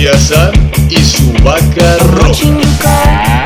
[0.00, 0.50] tía Sam
[0.88, 3.42] y su vaca roja.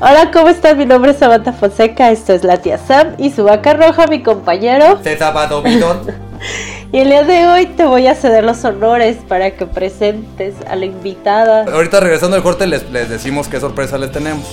[0.00, 0.74] Hola, ¿cómo estás?
[0.74, 4.22] Mi nombre es Samantha Fonseca, esto es la tía Sam y su vaca roja, mi
[4.22, 4.98] compañero.
[6.92, 10.76] Y el día de hoy te voy a ceder los honores para que presentes a
[10.76, 11.64] la invitada.
[11.70, 14.46] Ahorita regresando del corte les, les decimos qué sorpresa les tenemos.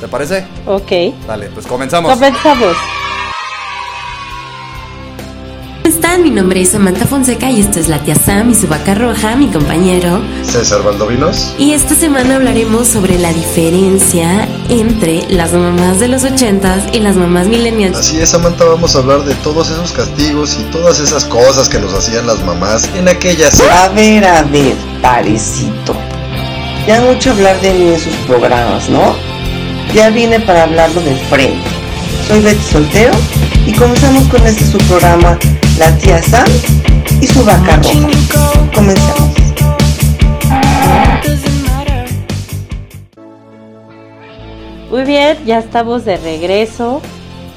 [0.00, 0.46] ¿Te parece?
[0.64, 0.92] Ok,
[1.26, 2.12] Dale, pues comenzamos.
[2.12, 2.76] comenzamos.
[6.02, 6.22] ¿Cómo están?
[6.24, 9.36] Mi nombre es Samantha Fonseca y esto es la tía Sam y su vaca roja,
[9.36, 10.20] mi compañero.
[10.42, 11.54] César Valdovinos.
[11.58, 17.14] Y esta semana hablaremos sobre la diferencia entre las mamás de los ochentas y las
[17.14, 17.96] mamás millennials.
[17.96, 21.78] Así es, Samantha, vamos a hablar de todos esos castigos y todas esas cosas que
[21.78, 23.60] nos hacían las mamás en aquellas...
[23.60, 25.94] A ver, a ver, parecito.
[26.86, 29.14] Ya mucho hablar de mí en sus programas, ¿no?
[29.94, 31.70] Ya vine para hablarlo de frente.
[32.26, 33.12] Soy Betty Soltero
[33.66, 35.38] y comenzamos con este su programa,
[35.78, 36.46] La Tía Sam
[37.20, 38.08] y su vaca roja.
[38.74, 39.32] Comenzamos.
[44.90, 47.00] Muy bien, ya estamos de regreso.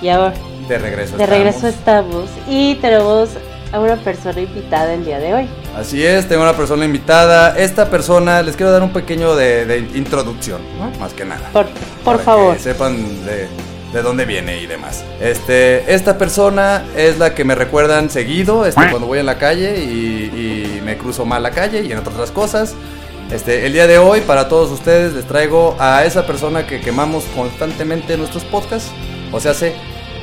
[0.02, 0.34] Y ahora,
[0.67, 1.17] De regreso.
[1.17, 2.26] de regreso estamos.
[2.26, 2.30] estamos.
[2.50, 3.30] Y tenemos
[3.73, 5.50] a una persona invitada el día de hoy.
[5.78, 7.58] Así es, tengo una persona invitada.
[7.58, 10.98] Esta persona, les quiero dar un pequeño de, de introducción, ¿no?
[11.00, 11.50] Más que nada.
[11.52, 12.54] Por, por Para favor.
[12.56, 13.48] Que sepan de,
[13.96, 15.06] de dónde viene y demás.
[15.22, 19.84] Este, esta persona es la que me recuerdan seguido este, cuando voy en la calle
[19.84, 22.76] y, y me cruzo mal la calle y en otras cosas.
[23.32, 27.23] Este, el día de hoy, para todos ustedes, les traigo a esa persona que quemamos
[27.36, 28.92] constantemente en nuestros podcasts.
[29.32, 29.73] O sea, hace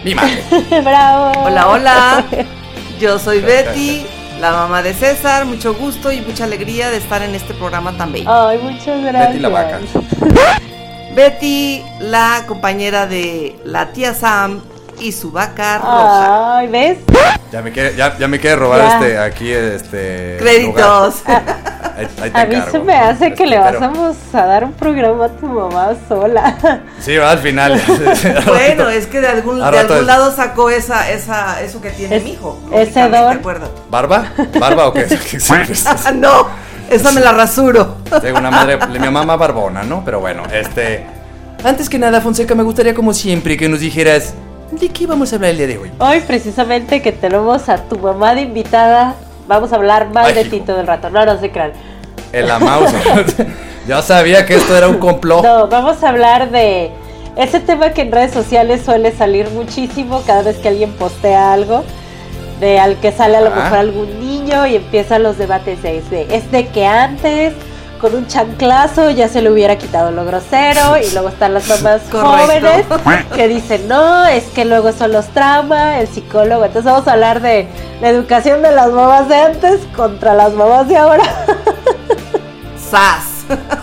[0.04, 0.44] mi madre.
[0.84, 1.32] Bravo.
[1.42, 2.24] Hola, hola.
[3.00, 4.06] Yo soy Betty,
[4.38, 5.46] la mamá de César.
[5.46, 8.30] Mucho gusto y mucha alegría de estar en este programa tan bello.
[8.30, 9.28] Ay, muchas gracias.
[9.28, 9.80] Betty la vaca.
[11.14, 14.60] Betty, la compañera de la tía Sam
[15.00, 16.58] y su vaca roja.
[16.58, 16.98] Ay, ¿ves?
[17.50, 18.94] Ya me quiere, ya, ya me quiere robar Ya.
[18.98, 20.36] este, aquí este.
[20.38, 21.16] Créditos.
[21.26, 21.42] lugar.
[21.94, 24.64] Ahí, ahí te A mí se me hace que le Este, pero- vamos a dar
[24.64, 26.80] un programa a tu mamá sola.
[26.98, 27.72] Sí, va al final.
[28.46, 31.90] Bueno, es que de algún, Al de algún es- lado sacó esa, esa, eso que
[31.90, 32.58] tiene Es- mi hijo.
[32.72, 33.42] ese don.
[33.90, 34.24] ¿Barba?
[34.58, 35.06] ¿Barba o qué?
[35.86, 36.46] Ah, no,
[36.90, 37.96] esa me la rasuro.
[38.20, 40.04] Tengo una madre, mi mamá barbona, ¿no?
[40.04, 41.04] Pero bueno, este.
[41.64, 44.34] Antes que nada, Fonseca, me gustaría, como siempre, que nos dijeras.
[44.72, 45.90] ¿De qué vamos a hablar el día de hoy?
[45.98, 49.14] Hoy precisamente que tenemos a tu mamá de invitada,
[49.46, 50.50] vamos a hablar mal Ay, de hijo.
[50.50, 51.10] ti todo el rato.
[51.10, 51.72] No, no se crean.
[52.32, 52.92] El mouse.
[53.88, 55.44] Yo sabía que esto era un complot.
[55.44, 56.90] No, vamos a hablar de
[57.36, 61.84] ese tema que en redes sociales suele salir muchísimo cada vez que alguien postea algo.
[62.62, 66.34] De al que sale a lo mejor algún niño y empiezan los debates de, de-
[66.34, 67.52] es de que antes
[68.00, 72.02] con un chanclazo ya se le hubiera quitado lo grosero y luego están las mamás
[72.12, 72.84] jóvenes
[73.34, 76.64] que dicen no, es que luego son los traumas, el psicólogo.
[76.64, 77.66] Entonces vamos a hablar de
[78.00, 81.24] la educación de las mamás de antes contra las mamás de ahora.
[82.90, 83.31] Sas.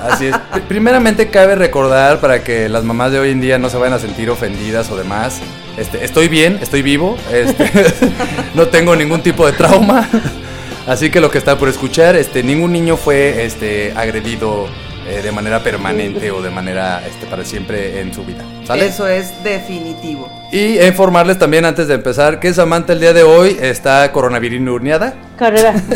[0.01, 0.35] Así es.
[0.67, 3.99] Primeramente cabe recordar para que las mamás de hoy en día no se vayan a
[3.99, 5.41] sentir ofendidas o demás.
[5.77, 7.71] Este, estoy bien, estoy vivo, este,
[8.53, 10.07] no tengo ningún tipo de trauma.
[10.87, 14.67] Así que lo que está por escuchar, este, ningún niño fue este, agredido
[15.09, 18.43] eh, de manera permanente o de manera este, para siempre en su vida.
[18.65, 18.85] ¿Sale?
[18.85, 20.29] Eso es definitivo.
[20.51, 25.15] Y informarles también antes de empezar que Samantha el día de hoy está coronavirus urneada.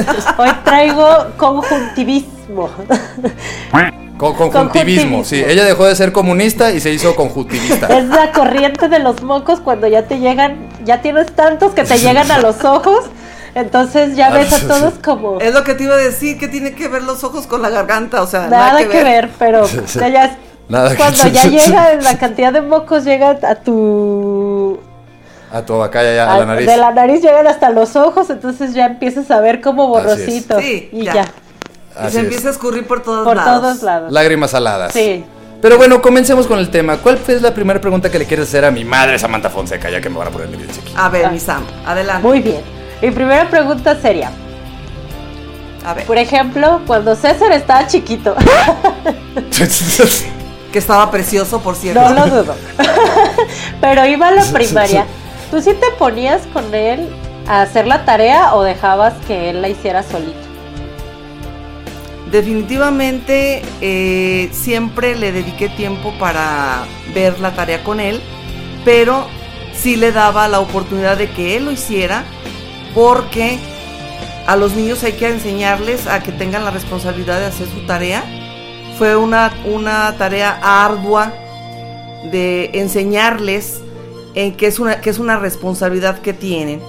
[0.37, 1.27] Hoy traigo
[2.47, 2.69] conjuntivismo.
[4.17, 5.43] Con conjuntivismo, sí.
[5.45, 7.87] Ella dejó de ser comunista y se hizo conjuntivista.
[7.97, 11.97] Es la corriente de los mocos cuando ya te llegan, ya tienes tantos que te
[11.97, 13.05] llegan a los ojos.
[13.55, 16.47] Entonces ya Ah, ves a todos como Es lo que te iba a decir, que
[16.47, 20.07] tiene que ver los ojos con la garganta, o sea, nada que ver, pero ya,
[20.07, 20.37] ya-
[20.69, 24.79] Nada que- cuando ya llega la cantidad de mocos llega a tu
[25.51, 26.65] A tu abacaya ya, a a- la nariz.
[26.67, 30.89] de la nariz llegan hasta los ojos, entonces ya empiezas a ver como borrosito Sí,
[30.91, 31.13] y ya.
[31.13, 31.25] ya,
[31.97, 32.15] Y se es.
[32.23, 33.61] empieza a escurrir por todos por lados.
[33.61, 34.11] todos lados.
[34.11, 34.93] Lágrimas saladas.
[34.93, 35.23] Sí.
[35.61, 36.97] Pero bueno, comencemos con el tema.
[36.97, 39.89] ¿Cuál es la primera pregunta que le quieres hacer a mi madre Samantha Fonseca?
[39.89, 40.93] Ya que me van a poner en evidencia aquí.
[40.97, 41.29] A ver, Ah.
[41.29, 42.27] mi Sam, adelante.
[42.27, 42.61] Muy bien.
[43.01, 44.31] Mi primera pregunta sería,
[45.85, 48.35] A ver, por ejemplo, cuando César estaba chiquito,
[50.71, 52.01] que estaba precioso, por cierto.
[52.01, 52.55] no lo dudo,
[53.81, 55.05] pero iba a la primaria,
[55.51, 57.07] ¿tú sí te ponías con él
[57.47, 60.39] a hacer la tarea o dejabas que él la hiciera solito?
[62.33, 66.83] Definitivamente eh, siempre le dediqué tiempo para
[67.13, 68.19] ver la tarea con él,
[68.83, 69.27] pero
[69.71, 72.23] sí le daba la oportunidad de que él lo hiciera
[72.95, 73.59] porque
[74.47, 78.23] a los niños hay que enseñarles a que tengan la responsabilidad de hacer su tarea.
[78.97, 81.31] Fue una, una tarea ardua
[82.31, 83.81] de enseñarles
[84.33, 86.81] en que es una, que es una responsabilidad que tienen.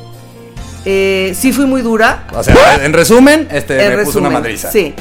[0.87, 2.29] Eh, sí fui muy dura.
[2.33, 4.73] O sea, en resumen, este, me puso una madriza.
[4.73, 4.95] Sí.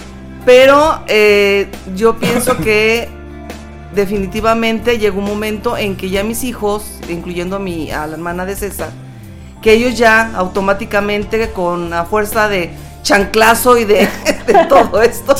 [0.46, 3.10] Pero eh, yo pienso que
[3.96, 8.46] definitivamente llegó un momento en que ya mis hijos, incluyendo a, mi, a la hermana
[8.46, 8.90] de César,
[9.62, 12.72] que ellos ya automáticamente con la fuerza de
[13.04, 14.08] chanclazo y de,
[14.70, 15.36] todo esto.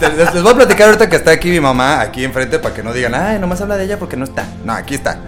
[0.00, 2.92] les, voy a platicar ahorita que está aquí mi mamá, aquí enfrente, para que no
[2.92, 4.44] digan, ay, nomás habla de ella porque no está.
[4.64, 5.18] No, aquí está.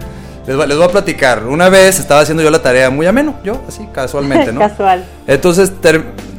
[0.47, 1.45] Les voy, les voy a platicar.
[1.45, 4.59] Una vez estaba haciendo yo la tarea muy ameno, yo, así, casualmente, ¿no?
[4.59, 5.05] Casual.
[5.27, 5.71] Entonces,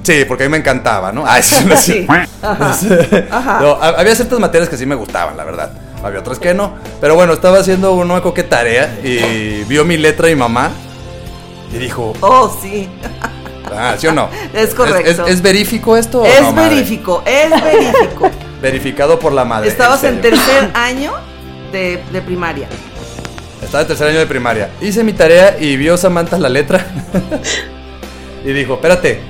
[0.02, 1.24] sí, porque a mí me encantaba, ¿no?
[1.26, 2.06] Ay, sí, sí.
[2.42, 5.72] había ciertas materias que sí me gustaban, la verdad.
[6.02, 6.74] Había otras que no.
[7.00, 10.70] Pero bueno, estaba haciendo una qué tarea y vio mi letra mi mamá
[11.72, 12.88] y dijo, oh, sí.
[13.74, 14.28] Ah, ¿sí o no?
[14.52, 15.26] Es correcto.
[15.26, 16.24] ¿Es, verifico esto?
[16.24, 18.30] Es no, verifico, es verifico.
[18.60, 19.68] Verificado por la madre.
[19.68, 21.14] Estabas en, tercer año
[21.72, 22.68] de, de, primaria.
[23.60, 24.70] Estaba en tercer año de primaria.
[24.80, 26.86] Hice mi tarea y vio Samantha la letra.
[28.44, 29.20] y dijo, espérate,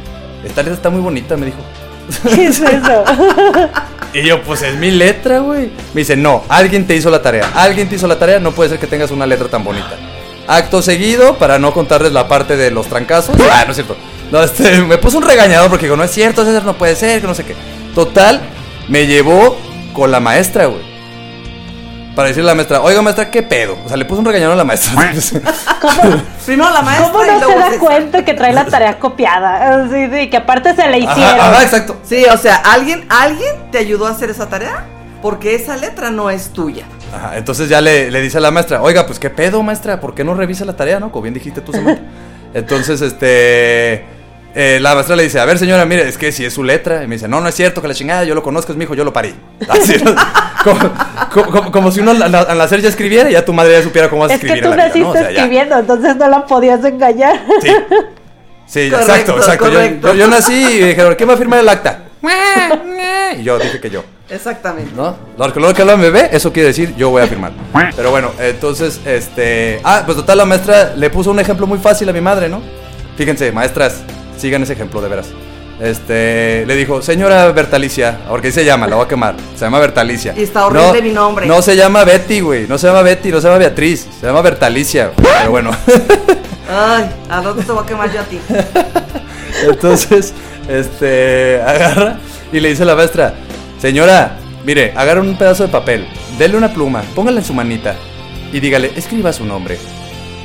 [0.44, 1.59] esta letra está muy bonita, me dijo.
[2.35, 3.05] ¿Qué es eso?
[4.15, 5.71] y yo, pues es mi letra, güey.
[5.94, 7.50] Me dice, no, alguien te hizo la tarea.
[7.55, 9.97] Alguien te hizo la tarea, no puede ser que tengas una letra tan bonita.
[10.47, 13.37] Acto seguido, para no contarles la parte de los trancazos.
[13.50, 13.97] Ah, no es cierto.
[14.31, 17.21] No, este, me puso un regañador porque digo, no es cierto, César, no puede ser,
[17.21, 17.55] que no sé qué.
[17.94, 18.41] Total,
[18.89, 19.56] me llevó
[19.93, 20.92] con la maestra, güey.
[22.14, 23.79] Para decirle a la maestra, oiga maestra, ¿qué pedo?
[23.85, 24.93] O sea, le puso un regañador a la maestra.
[25.81, 26.23] ¿Cómo?
[26.44, 27.11] Primero la maestra.
[27.11, 29.88] ¿Cómo no se da cuenta que trae la tarea copiada?
[29.88, 31.41] Sí, sí, que aparte se le hicieron.
[31.41, 31.97] Ajá, exacto.
[32.05, 34.85] Sí, o sea, ¿alguien, ¿alguien te ayudó a hacer esa tarea?
[35.23, 36.85] Porque esa letra no es tuya.
[37.14, 40.15] Ajá, entonces ya le, le dice a la maestra, oiga, pues qué pedo, maestra, ¿por
[40.15, 41.11] qué no revisa la tarea, no?
[41.11, 42.03] Como bien dijiste tú, Samantha.
[42.55, 44.05] Entonces, este
[44.55, 47.03] eh, la maestra le dice, a ver señora, mire, es que si es su letra.
[47.03, 48.85] Y me dice, no, no es cierto, que la chingada, yo lo conozco, es mi
[48.85, 49.35] hijo, yo lo parí.
[49.69, 49.95] Así,
[51.73, 54.33] como, si uno al, nacer ya escribiera y ya tu madre ya supiera cómo vas
[54.33, 54.59] a escribir.
[54.59, 57.41] Es que tú naciste escribiendo, entonces no la podías engañar.
[57.61, 57.69] Sí,
[58.67, 59.71] sí exacto, exacto.
[59.71, 62.03] Yo, yo, nací y dijeron, ¿quién va a firmar el acta?
[63.39, 64.05] y yo dije que yo.
[64.29, 64.93] Exactamente.
[64.97, 65.17] ¿No?
[65.37, 67.53] Lo que, que habla bebé, eso quiere decir yo voy a firmar.
[67.95, 69.81] Pero bueno, entonces, este...
[69.85, 72.63] Ah, pues total, la maestra le puso un ejemplo muy fácil a mi madre, ¿no?
[73.17, 74.03] Fíjense, maestras,
[74.37, 75.29] Sigan ese ejemplo, de veras.
[75.81, 79.34] Este, le dijo, señora Bertalicia, porque se llama, la voy a quemar.
[79.56, 80.32] Se llama Bertalicia.
[80.37, 81.46] Y está horrible mi nombre.
[81.46, 82.67] No se llama Betty, güey.
[82.69, 84.06] No se llama Betty, no se llama Beatriz.
[84.20, 85.11] Se llama Bertalicia.
[85.17, 85.70] Pero bueno.
[86.70, 88.38] Ay, ¿a dónde te voy a quemar yo a ti?
[89.69, 90.32] Entonces,
[90.69, 92.19] este, agarra
[92.52, 93.34] y le dice a la maestra,
[93.79, 96.06] señora, mire, agarra un pedazo de papel,
[96.38, 97.96] dele una pluma, póngala en su manita
[98.52, 99.79] y dígale, escriba su nombre.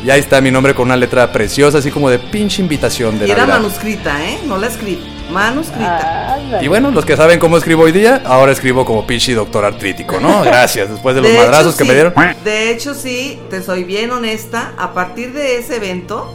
[0.07, 3.27] Y ahí está mi nombre con una letra preciosa, así como de pinche invitación de
[3.27, 4.39] y era manuscrita, ¿eh?
[4.45, 5.05] No la escribí.
[5.29, 6.39] Manuscrita.
[6.61, 10.17] y bueno, los que saben cómo escribo hoy día, ahora escribo como pinche doctor artrítico,
[10.21, 10.41] ¿no?
[10.45, 12.13] Gracias, después de los madrazos que me dieron.
[12.45, 14.71] De hecho, sí, te soy bien honesta.
[14.77, 16.33] A partir de ese evento,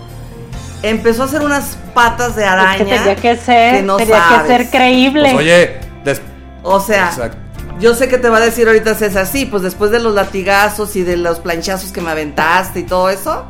[0.83, 2.77] empezó a hacer unas patas de araña.
[2.77, 5.31] que tenía que ser, que tenía que ser creíble.
[5.33, 5.81] Pues, oye,
[6.63, 7.11] o sea,
[7.81, 10.95] yo sé que te va a decir ahorita César, sí, pues después de los latigazos
[10.95, 13.47] y de los planchazos que me aventaste y todo eso,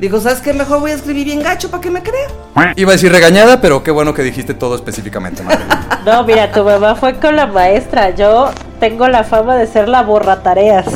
[0.00, 0.52] dijo, ¿sabes qué?
[0.52, 2.28] Mejor voy a escribir bien gacho para que me crea.
[2.76, 5.60] Iba a decir regañada, pero qué bueno que dijiste todo específicamente, madre.
[6.04, 8.10] No, mira, tu mamá fue con la maestra.
[8.10, 10.86] Yo tengo la fama de ser la borra tareas.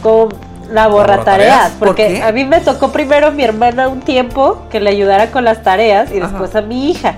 [0.00, 0.28] Con
[0.70, 1.72] la borra tareas.
[1.76, 5.64] Porque a mí me tocó primero mi hermana un tiempo que le ayudara con las
[5.64, 7.16] tareas y después a mi hija.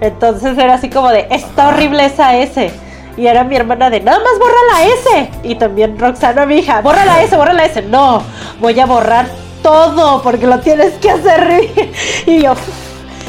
[0.00, 2.72] Entonces era así como de, está horrible esa S.
[3.16, 5.30] Y era mi hermana de, nada más borra la S.
[5.44, 7.82] Y también Roxana, mi hija, borra la S, borra la S.
[7.82, 8.20] No,
[8.60, 9.26] voy a borrar
[9.62, 11.70] todo porque lo tienes que hacer.
[12.26, 12.54] y yo,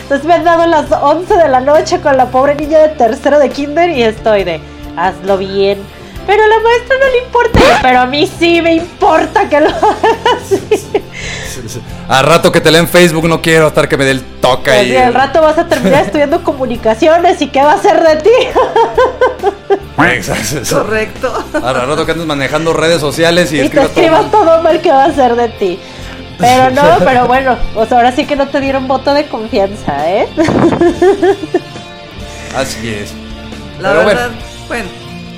[0.04, 3.40] entonces me han dado las 11 de la noche con la pobre niña de tercero
[3.40, 4.60] de kinder y estoy de,
[4.98, 5.80] hazlo bien.
[6.28, 9.70] Pero a la maestra no le importa, pero a mí sí me importa que lo
[9.70, 10.62] hagas.
[12.08, 14.92] A rato que te leen Facebook no quiero estar que me dé el toque ahí.
[14.92, 18.30] Y al rato vas a terminar estudiando comunicaciones y qué va a ser de ti.
[20.70, 21.46] Correcto.
[21.54, 25.06] Al rato que andes manejando redes sociales y, y te escribas todo mal, ¿qué va
[25.06, 25.80] a ser de ti?
[26.42, 30.28] Pero no, pero bueno, pues ahora sí que no te dieron voto de confianza, ¿eh?
[32.56, 33.14] Así es.
[33.80, 34.32] La verdad,
[34.68, 34.90] bueno.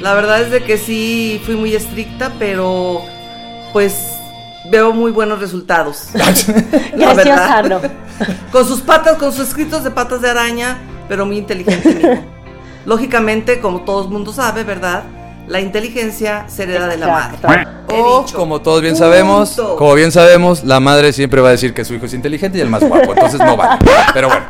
[0.02, 3.04] la verdad es de que sí fui muy estricta, pero
[3.72, 4.14] pues
[4.70, 6.08] veo muy buenos resultados.
[6.96, 7.80] Graciosa, no.
[8.52, 12.24] Con sus patas, con sus escritos de patas de araña, pero muy inteligente.
[12.86, 15.04] Lógicamente, como todo el mundo sabe, ¿verdad?
[15.48, 17.68] La inteligencia se hereda de la madre.
[17.90, 21.84] O, como todos bien sabemos, como bien sabemos, la madre siempre va a decir que
[21.84, 23.78] su hijo es inteligente y el más guapo, entonces no va.
[24.14, 24.46] Pero bueno.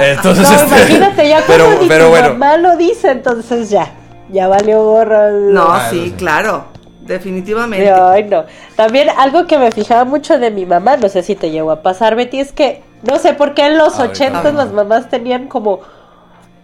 [0.00, 2.30] Entonces, este, imagínate ya pero, pero bueno.
[2.30, 3.92] mamá lo dice, entonces ya.
[4.30, 5.30] Ya valió gorro.
[5.30, 6.64] No, ah, sí, claro.
[7.02, 7.90] Definitivamente.
[7.90, 8.44] Ay, no.
[8.76, 11.82] También algo que me fijaba mucho de mi mamá, no sé si te llegó a
[11.82, 15.80] pasar, Betty, es que no sé por qué en los ochentas las mamás tenían como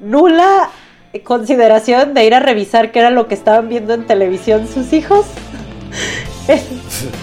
[0.01, 0.71] nula
[1.25, 5.27] consideración de ir a revisar qué era lo que estaban viendo en televisión sus hijos.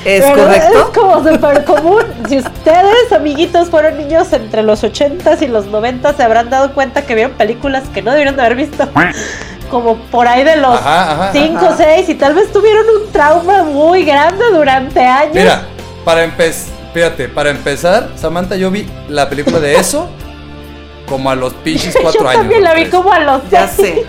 [0.06, 0.80] Es, correcto.
[0.80, 2.04] Es como súper común.
[2.30, 7.04] Si ustedes, amiguitos, fueron niños entre los 80s y los 90 se habrán dado cuenta
[7.04, 8.88] que vieron películas que no debieron de haber visto.
[9.72, 10.80] Como por ahí de los
[11.32, 15.34] 5 o 6 y tal vez tuvieron un trauma muy grande durante años.
[15.34, 15.64] Mira,
[16.04, 20.08] para empezar, fíjate, para empezar, Samantha, yo vi la película de eso
[21.08, 22.34] como a los pinches 4 años.
[22.34, 24.06] Yo también la vi como a los Ya sé.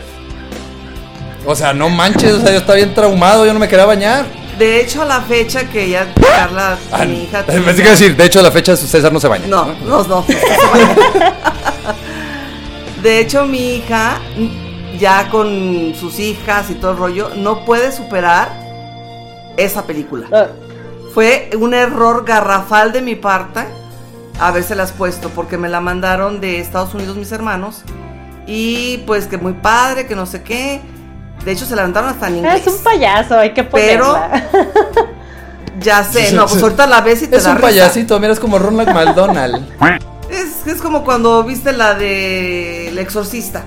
[1.44, 4.26] O sea, no manches, o sea, yo estaba bien traumado, yo no me quería bañar.
[4.58, 7.44] De hecho, a la fecha que ya Carla, ah, mi hija.
[7.44, 9.46] Pensé que decir, de hecho, a la fecha César no se baña.
[9.46, 10.24] No, no, no.
[13.02, 14.18] de hecho, mi hija,
[14.98, 18.50] ya con sus hijas y todo el rollo, no puede superar
[19.56, 20.26] esa película.
[20.32, 20.46] Ah.
[21.14, 23.60] Fue un error garrafal de mi parte
[24.38, 27.82] las puesto, porque me la mandaron de Estados Unidos mis hermanos.
[28.46, 30.80] Y pues que muy padre, que no sé qué.
[31.44, 32.66] De hecho, se levantaron hasta en inglés.
[32.66, 34.48] Es un payaso, hay que ponerla.
[34.52, 35.08] Pero,
[35.80, 38.32] ya sé, no, pues ahorita la ves y te es da Es un payasito, mira,
[38.32, 39.66] es como Ronald McDonald.
[40.30, 43.64] es, es como cuando viste la de El Exorcista.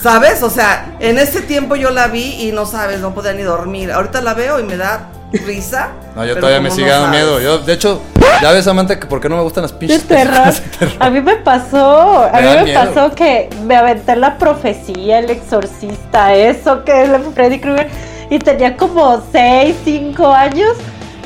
[0.00, 0.42] ¿Sabes?
[0.42, 3.92] O sea, en ese tiempo yo la vi y no sabes, no podía ni dormir.
[3.92, 5.08] Ahorita la veo y me da
[5.38, 5.90] risa.
[6.14, 7.40] No, yo todavía me sigue dando miedo.
[7.40, 8.02] Yo, de hecho,
[8.40, 10.52] ya ves, Amanda, que por qué no me gustan las pinches terror.
[10.98, 16.34] A mí me pasó, a mí me pasó que me aventé la profecía, el exorcista,
[16.34, 17.88] eso que es la Freddy Krueger,
[18.30, 20.76] y tenía como 6, 5 años.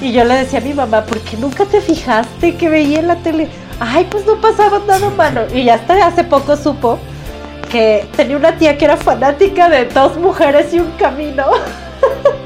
[0.01, 3.09] Y yo le decía a mi mamá, ¿por qué nunca te fijaste que veía en
[3.09, 3.49] la tele?
[3.81, 5.47] Ay, pues no pasaba nada malo.
[5.55, 6.99] Y ya hasta hace poco supo
[7.71, 11.45] que tenía una tía que era fanática de dos mujeres y un camino.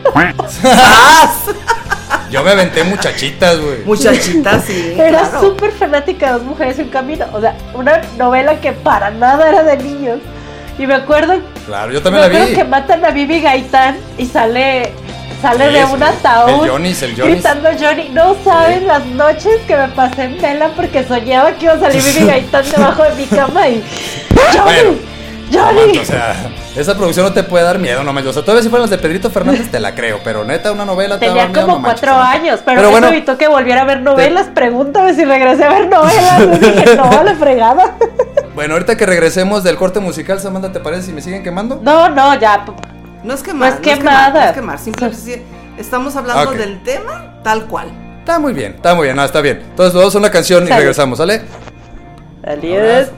[2.30, 3.78] Yo me aventé muchachitas, güey.
[3.84, 4.94] Muchachitas, sí.
[4.98, 7.26] Era súper fanática de dos mujeres y un camino.
[7.32, 10.20] O sea, una novela que para nada era de niños.
[10.78, 11.40] Y me acuerdo.
[11.66, 12.54] Claro, yo también la vi.
[12.54, 14.92] que matan a Bibi Gaitán y sale.
[15.42, 16.64] Sale de un ataúd.
[16.64, 17.32] El Johnny, el Johnny.
[17.32, 18.10] Gritando Johnny.
[18.10, 22.02] No saben las noches que me pasé en vela porque soñaba que iba a salir
[22.02, 23.82] Bibi Gaitán debajo de mi cama y.
[24.52, 25.00] ¡Johnny!
[25.50, 25.98] ¡Johnny!
[25.98, 26.36] o sea.
[26.76, 28.30] Esa producción no te puede dar miedo, no manches.
[28.30, 30.84] O sea, todavía si fueran las de Pedrito Fernández te la creo, pero neta, una
[30.84, 34.48] novela te Tenía como cuatro años, pero, eso evitó que volviera a ver novelas.
[34.54, 36.60] Pregúntame si regresé a ver novelas.
[36.60, 37.96] dije, no, la fregada.
[38.52, 41.78] Bueno, ahorita que regresemos del corte musical, Samantha, ¿te parece si me siguen quemando?
[41.82, 42.64] No, no, ya.
[43.22, 44.40] No es quemar, no es, quemada.
[44.44, 45.46] No es quemar, simplemente
[45.78, 47.90] estamos hablando del tema tal cual.
[48.18, 49.60] Está muy bien, está muy bien, no, está bien.
[49.62, 51.42] Entonces, vamos a una canción y regresamos, ¿sale?
[52.44, 53.08] Adiós.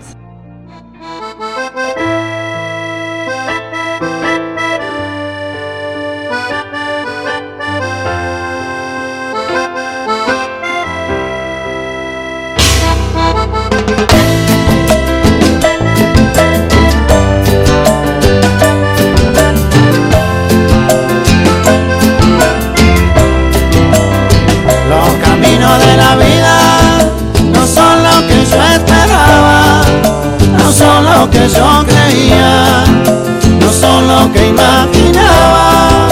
[33.60, 36.08] No son lo que imaginaba.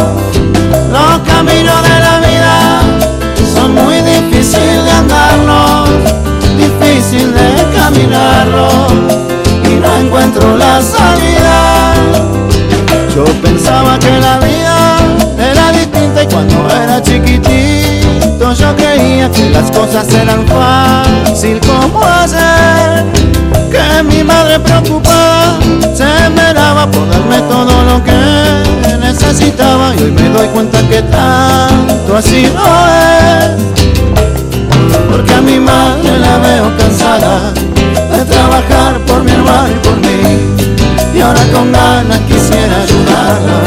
[0.91, 2.81] Los caminos de la vida
[3.55, 5.89] son muy difíciles de andarlos,
[6.57, 8.93] difícil de caminarlos
[9.65, 11.95] y no encuentro la salida.
[13.15, 14.97] Yo pensaba que la vida
[15.39, 23.05] era distinta y cuando era chiquitito yo creía que las cosas eran fácil como hacer
[23.71, 25.59] que mi madre preocupada
[26.87, 32.65] por darme todo lo que necesitaba y hoy me doy cuenta que tanto así no
[32.89, 33.51] es.
[35.11, 37.53] Porque a mi madre la veo cansada
[38.17, 40.21] de trabajar por mi hermano y por mí.
[41.15, 43.61] Y ahora con ganas quisiera ayudarla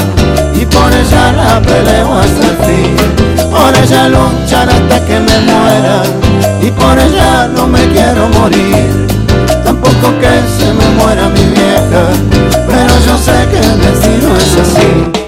[0.55, 2.95] y por ella la peleo hasta el fin.
[3.51, 6.03] Por ella luchar hasta que me muera
[6.61, 9.07] y por ella no me quiero morir.
[9.63, 12.03] Tampoco que se me muera mi vieja,
[12.99, 15.22] yo sé que el destino es así.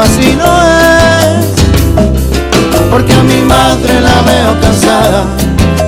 [0.00, 1.46] Así no es.
[2.90, 5.24] Porque a mi madre la veo cansada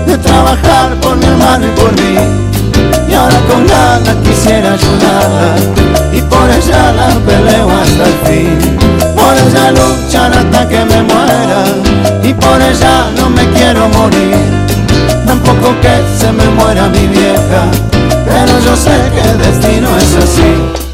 [0.07, 2.17] de trabajar por mi hermano y por mí.
[3.09, 5.57] Y ahora con nada quisiera ayudarla
[6.13, 8.79] y por ella la peleo hasta el fin.
[9.17, 11.65] Por ella luchar hasta que me muera
[12.23, 14.37] y por ella no me quiero morir.
[15.27, 17.65] Tampoco que se me muera mi vieja
[18.29, 20.88] pero yo sé que el destino es así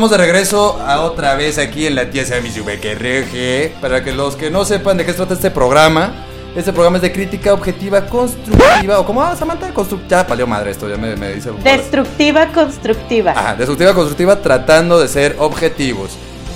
[0.00, 3.74] estamos de regreso a otra vez aquí en la tía su reje.
[3.82, 6.14] Para que los que no sepan de qué se trata este programa,
[6.56, 8.98] este programa es de crítica objetiva constructiva.
[8.98, 9.74] ¿O cómo, Samantha?
[9.74, 10.26] Constructiva.
[10.34, 11.50] Ya madre esto, ya me, dice.
[11.62, 13.32] Destructiva constructiva.
[13.32, 16.12] Ajá, destructiva constructiva tratando de ser objetivos.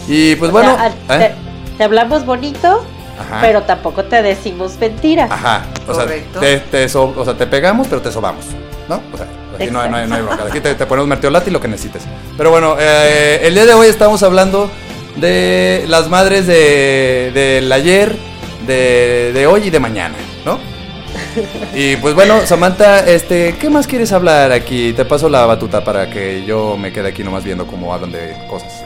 [0.09, 0.75] Y pues bueno.
[1.11, 1.35] ¿eh?
[1.77, 2.83] te hablamos bonito,
[3.43, 5.31] pero tampoco te decimos mentiras.
[5.31, 5.67] Ajá.
[5.87, 8.47] O sea, te, te o sea, te pegamos, pero te sobamos.
[8.89, 9.03] ¿No?
[9.13, 10.45] O sea, aquí no, no, hay, no hay bronca.
[10.49, 12.03] Aquí te, te ponemos mertiolate y lo que necesites.
[12.37, 14.71] Pero bueno, eh, el día de hoy estamos hablando
[15.17, 18.17] de las madres de, del ayer,
[18.67, 20.59] de, de hoy y de mañana, ¿no?
[21.75, 24.93] Y pues bueno, Samantha, este, ¿qué más quieres hablar aquí?
[24.93, 28.37] Te paso la batuta para que yo me quede aquí nomás viendo cómo hablan de
[28.49, 28.85] cosas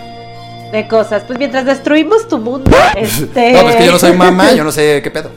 [0.72, 1.24] de cosas.
[1.26, 3.52] Pues mientras destruimos tu mundo, este...
[3.54, 5.30] No, pues que yo no soy mamá, yo no sé qué pedo.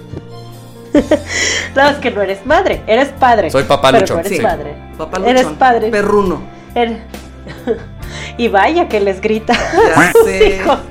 [1.75, 3.49] no, es que no eres madre, eres padre.
[3.49, 4.19] Soy papá luchón.
[4.19, 4.75] eres padre.
[4.97, 5.37] Papá luchón.
[5.37, 5.89] Eres padre.
[5.89, 6.41] Perruno.
[8.37, 9.53] y vaya que les grita.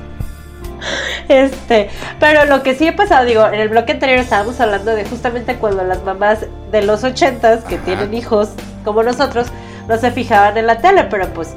[1.28, 5.04] Este, pero lo que sí he pasado, digo, en el bloque anterior estábamos hablando de
[5.04, 8.48] justamente cuando las mamás de los ochentas que tienen hijos
[8.84, 9.46] como nosotros
[9.86, 11.54] no se fijaban en la tele, pero pues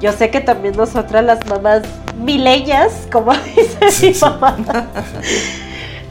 [0.00, 1.82] yo sé que también nosotras las mamás
[2.16, 4.86] mileñas, como dice mi mamá,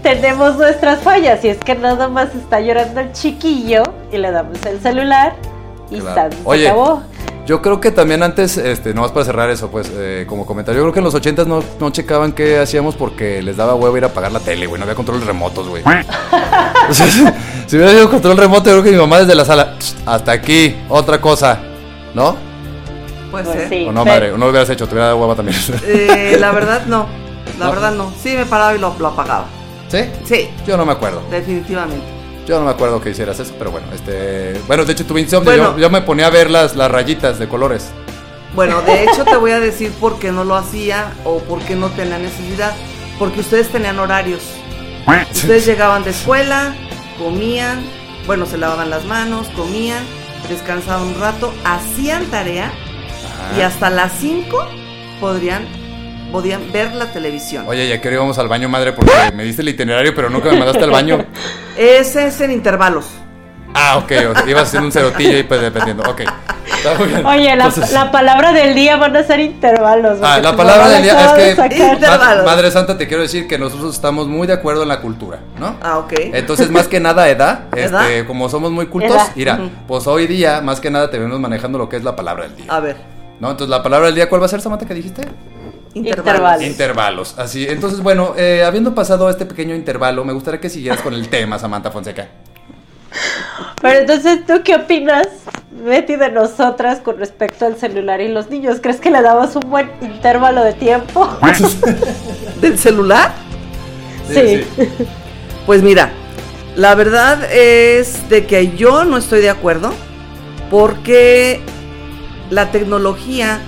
[0.05, 1.43] tenemos nuestras fallas.
[1.43, 5.35] Y es que nada más está llorando el chiquillo y le damos el celular
[5.89, 7.01] y se acabó.
[7.47, 10.83] Yo creo que también antes, este, nomás para cerrar eso, pues, eh, como comentario, yo
[10.85, 14.03] creo que en los ochentas no, no checaban qué hacíamos porque les daba huevo ir
[14.03, 14.79] a apagar la tele, güey.
[14.79, 15.83] No había controles remotos, güey.
[17.67, 19.75] si hubiera sido control remoto, yo creo que mi mamá desde la sala,
[20.07, 21.59] hasta aquí, otra cosa,
[22.15, 22.35] ¿no?
[23.29, 25.57] Pues o no, madre, no lo hubieras hecho, te hubiera dado hueva también.
[25.85, 27.05] Eh, la verdad, no.
[27.59, 28.11] La verdad, no.
[28.21, 29.45] Sí, me paraba y lo, apagaba.
[30.03, 30.09] ¿Sí?
[30.25, 30.49] Sí.
[30.67, 31.21] Yo no me acuerdo.
[31.29, 32.05] Definitivamente.
[32.47, 34.59] Yo no me acuerdo que hicieras eso, pero bueno, este.
[34.67, 35.77] Bueno, de hecho tuve insomnio.
[35.77, 37.89] yo, me ponía a ver las, las rayitas de colores.
[38.53, 41.75] Bueno, de hecho te voy a decir por qué no lo hacía o por qué
[41.75, 42.73] no tenía necesidad.
[43.17, 44.43] Porque ustedes tenían horarios.
[45.31, 46.75] Ustedes llegaban de escuela,
[47.17, 47.83] comían,
[48.25, 50.03] bueno, se lavaban las manos, comían,
[50.49, 52.71] descansaban un rato, hacían tarea
[53.55, 54.67] y hasta las 5
[55.19, 55.67] podrían
[56.31, 57.65] podían ver la televisión.
[57.67, 60.57] Oye, ya que íbamos al baño, madre, porque me diste el itinerario, pero nunca me
[60.57, 61.25] mandaste al baño.
[61.77, 63.05] Ese es en intervalos.
[63.77, 64.23] Ah, ok, okay.
[64.47, 66.03] ibas haciendo un cerotillo y pues dependiendo.
[66.09, 66.21] Ok.
[67.25, 70.19] Oye, la, palabra del día van a ser intervalos.
[70.21, 72.05] Ah, la palabra del día es que,
[72.45, 75.75] Madre Santa, te quiero decir que nosotros estamos muy de acuerdo en la cultura, ¿no?
[75.81, 76.13] Ah, ok.
[76.15, 80.79] Entonces, más que nada, edad, este, como somos muy cultos, mira, pues hoy día, más
[80.79, 82.65] que nada, te venimos manejando lo que es la palabra del día.
[82.69, 82.95] A ver.
[83.39, 83.51] ¿No?
[83.51, 85.23] Entonces, la palabra del día, ¿cuál va a ser, Samantha, que dijiste?
[85.95, 86.63] Intervalos.
[86.63, 87.35] Intervalos.
[87.39, 87.65] Así.
[87.67, 91.57] Entonces, bueno, eh, habiendo pasado este pequeño intervalo, me gustaría que siguieras con el tema,
[91.57, 92.27] Samantha Fonseca.
[93.81, 95.27] Pero entonces, ¿tú qué opinas,
[95.71, 98.79] Betty, de nosotras con respecto al celular y los niños?
[98.81, 101.29] ¿Crees que le damos un buen intervalo de tiempo?
[102.61, 103.31] ¿Del celular?
[104.29, 104.65] sí.
[105.65, 106.11] Pues mira,
[106.75, 109.93] la verdad es de que yo no estoy de acuerdo
[110.69, 111.61] porque
[112.49, 113.61] la tecnología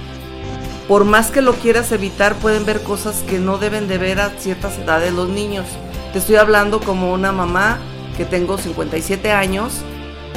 [0.87, 4.29] por más que lo quieras evitar, pueden ver cosas que no deben de ver a
[4.37, 5.65] ciertas edades los niños.
[6.13, 7.79] Te estoy hablando como una mamá
[8.15, 9.81] que tengo 57 años,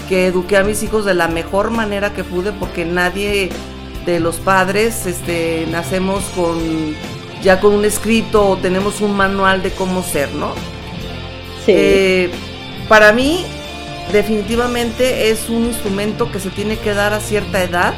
[0.09, 3.51] que eduqué a mis hijos de la mejor manera que pude porque nadie
[4.05, 6.59] de los padres este, nacemos con
[7.43, 10.53] ya con un escrito o tenemos un manual de cómo ser, ¿no?
[11.65, 11.73] Sí.
[11.75, 12.31] Eh,
[12.89, 13.45] para mí,
[14.13, 17.95] definitivamente es un instrumento que se tiene que dar a cierta edad,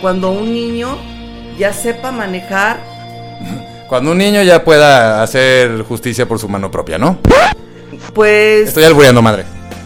[0.00, 0.96] cuando un niño
[1.60, 2.78] ya sepa manejar.
[3.86, 7.18] Cuando un niño ya pueda hacer justicia por su mano propia, ¿no?
[8.14, 8.68] Pues.
[8.68, 9.44] Estoy albureando, madre.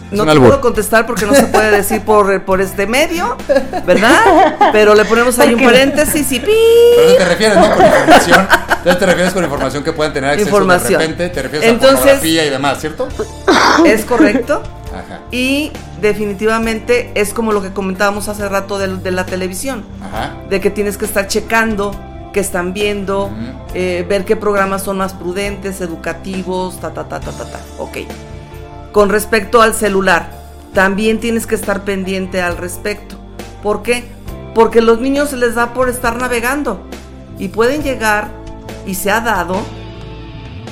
[0.09, 3.35] Es No te puedo contestar porque no se puede decir por, por este medio,
[3.85, 4.55] ¿verdad?
[4.71, 6.51] Pero le ponemos ahí un paréntesis y pi.
[6.95, 7.75] Pero te refieres, ¿no?
[7.75, 8.47] Con información.
[8.69, 10.91] Entonces te refieres con información que puedan tener acceso Información.
[10.93, 11.29] de repente.
[11.29, 13.07] Te refieres Entonces- a pornografía y demás, ¿cierto?
[13.85, 14.63] Es correcto.
[14.95, 15.21] Ajá.
[15.31, 19.83] Y definitivamente es como lo que comentábamos hace rato de, de la televisión.
[20.01, 20.33] Ajá.
[20.49, 21.91] de que tienes que estar checando
[22.35, 23.31] qué están viendo,
[23.73, 27.59] eh, ver qué programas son más prudentes, educativos, ta, ta, ta, ta, ta, ta.
[27.79, 27.99] Ok.
[28.91, 30.29] Con respecto al celular,
[30.73, 33.15] también tienes que estar pendiente al respecto.
[33.63, 34.03] ¿Por qué?
[34.53, 36.81] Porque los niños se les da por estar navegando
[37.39, 38.27] y pueden llegar,
[38.85, 39.55] y se ha dado,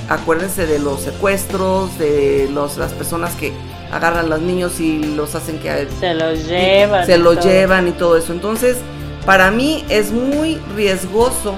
[0.10, 3.52] acuérdense de los secuestros, de los, las personas que
[3.92, 7.06] agarran a los niños y los hacen que Se los llevan.
[7.06, 7.44] se y lo todo.
[7.50, 8.34] llevan y todo eso.
[8.34, 8.78] Entonces,
[9.26, 11.56] para mí es muy riesgoso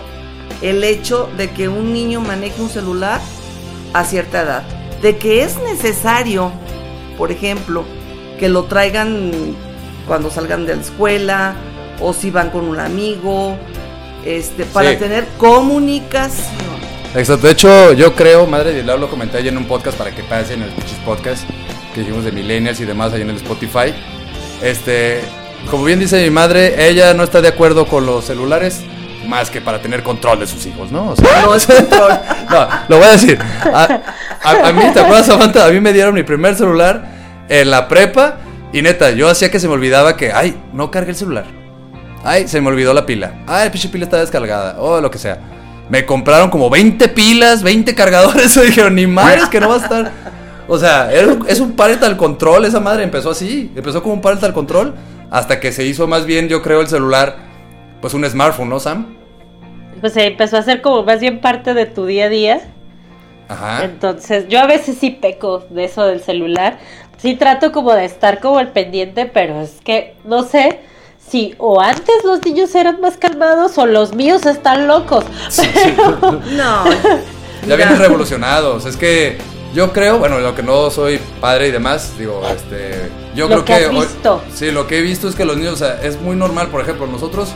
[0.62, 3.20] el hecho de que un niño maneje un celular
[3.94, 4.64] a cierta edad.
[5.02, 6.52] De que es necesario,
[7.18, 7.84] por ejemplo,
[8.40, 9.32] que lo traigan
[10.08, 11.56] cuando salgan de la escuela
[12.02, 13.56] o si van con un amigo,
[14.26, 14.98] este, para Sí.
[14.98, 16.85] tener comunicación.
[17.16, 17.46] Exacto.
[17.48, 20.24] De hecho, yo creo, madre de Lau, lo comenté ayer en un podcast para que
[20.24, 21.44] pasen el Pichis Podcast
[21.94, 23.94] que dijimos de Millennials y demás ahí en el Spotify.
[24.62, 25.22] Este,
[25.72, 28.82] como bien dice mi madre, ella no está de acuerdo con los celulares
[29.28, 31.12] más que para tener control de sus hijos, ¿no?
[31.12, 32.12] O sea, No es control.
[32.50, 33.40] No, lo voy a decir.
[33.74, 34.02] A,
[34.44, 35.66] a- a mí, ¿te acuerdas, Samantha?
[35.66, 37.06] A mí me dieron mi primer celular
[37.50, 38.38] en la prepa
[38.74, 41.46] y neta, yo hacía que se me olvidaba que, ay, no cargué el celular.
[42.24, 43.44] Ay, se me olvidó la pila.
[43.48, 44.80] Ay, pinche pila está descargada.
[44.80, 45.40] O lo que sea.
[45.90, 48.56] Me compraron como 20 pilas, 20 cargadores.
[48.64, 50.12] Y dijeron, ni madres que no va a estar.
[50.68, 52.66] O sea, es un parental control.
[52.66, 53.72] Esa madre empezó así.
[53.76, 54.96] Empezó como un parental control.
[55.30, 57.38] Hasta que se hizo más bien, yo creo, el celular,
[58.02, 59.16] pues un smartphone, ¿no, Sam?
[60.00, 62.62] Pues se empezó a ser como más bien parte de tu día a día.
[63.48, 63.86] Ajá.
[63.86, 66.80] Entonces, yo a veces sí peco de eso del celular.
[67.18, 70.80] Sí trato como de estar como al pendiente, pero es que no sé
[71.30, 75.26] si o antes los niños eran más calmados o los míos están locos.
[75.56, 76.84] Pero No.
[77.68, 78.86] Ya vienen revolucionados.
[78.86, 79.38] Es que
[79.74, 83.10] yo creo, bueno, lo que no soy padre y demás, digo, este.
[83.36, 84.42] Yo Lo creo que has hoy- visto.
[84.54, 86.68] sí, lo que he visto es que los niños, o sea, es muy normal.
[86.70, 87.50] Por ejemplo, nosotros,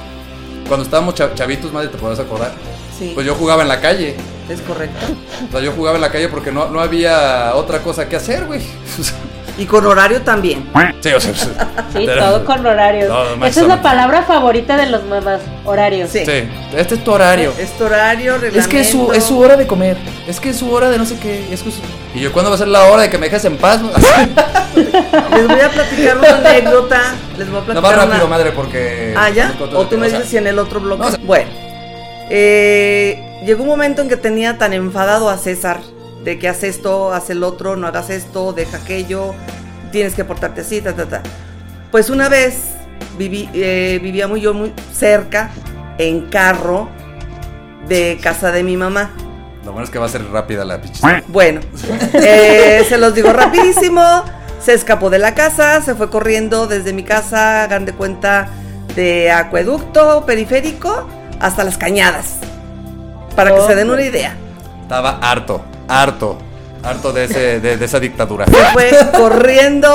[0.67, 2.51] cuando estábamos cha- chavitos, madre, te podrás acordar.
[2.99, 4.15] Sí, Pues yo jugaba en la calle.
[4.49, 5.05] es correcto.
[5.47, 8.45] O sea, yo jugaba en la calle porque no, no había otra cosa que hacer,
[8.45, 8.61] güey.
[9.57, 10.69] Y con horario también.
[11.01, 11.49] sí, o sea, pues,
[11.93, 13.09] sí, era- todo con horarios.
[13.09, 16.09] No, Esa es la palabra favorita de los mamás, horarios.
[16.11, 16.23] Sí.
[16.25, 17.51] Sí, este es tu horario.
[17.59, 19.13] Es tu horario, Es que es su, reglamento.
[19.13, 19.97] es su hora de comer.
[20.27, 21.53] Es que es su hora de no sé qué.
[21.53, 21.81] Es que su-
[22.15, 23.81] Y yo, ¿cuándo va a ser la hora de que me dejes en paz?
[24.75, 27.15] Les voy a platicar una anécdota.
[27.37, 28.37] Les voy a No platicar más rápido, una...
[28.37, 29.13] madre, porque.
[29.17, 29.53] Ah, ¿ya?
[29.75, 31.01] O tú me o sea, dices si en el otro bloque.
[31.01, 31.49] no, o sea- bueno,
[32.29, 35.79] eh, llegó un momento en que tenía tan enfadado a César
[36.23, 39.33] de que haz esto, haz el otro, no hagas esto, deja aquello,
[39.91, 41.23] tienes que portarte así, ta, ta, ta.
[41.91, 42.55] Pues una vez
[43.17, 45.49] viví, eh, vivíamos yo muy cerca,
[45.97, 46.89] en carro,
[47.87, 49.11] de casa de mi mamá.
[49.65, 51.01] Lo bueno es que va a ser rápida la pichis.
[51.27, 51.61] Bueno,
[52.13, 54.23] eh, se los digo rapidísimo.
[54.61, 58.49] Se escapó de la casa, se fue corriendo desde mi casa, hagan de cuenta,
[58.93, 61.07] de acueducto periférico
[61.39, 62.37] hasta las cañadas.
[63.35, 64.35] Para que se den una idea.
[64.81, 66.37] Estaba harto, harto,
[66.83, 68.45] harto de, ese, de, de esa dictadura.
[68.45, 69.89] Se fue corriendo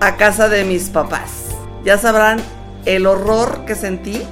[0.00, 1.46] a casa de mis papás.
[1.84, 2.40] Ya sabrán
[2.84, 4.22] el horror que sentí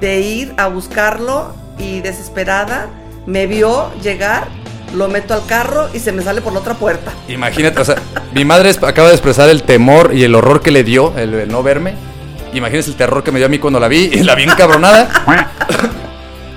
[0.00, 2.88] de ir a buscarlo y desesperada
[3.26, 4.46] me vio llegar,
[4.94, 7.12] lo meto al carro y se me sale por la otra puerta.
[7.28, 7.96] Imagínate, o sea,
[8.32, 11.48] mi madre acaba de expresar el temor y el horror que le dio el, el
[11.50, 11.94] no verme.
[12.52, 15.08] Imagínense el terror que me dio a mí cuando la vi y la vi encabronada.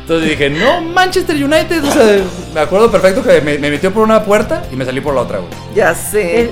[0.01, 1.83] Entonces dije, no, Manchester United.
[1.83, 2.17] O sea,
[2.53, 5.21] me acuerdo perfecto que me, me metió por una puerta y me salí por la
[5.21, 5.51] otra, güey.
[5.75, 6.41] Ya sé.
[6.41, 6.51] El-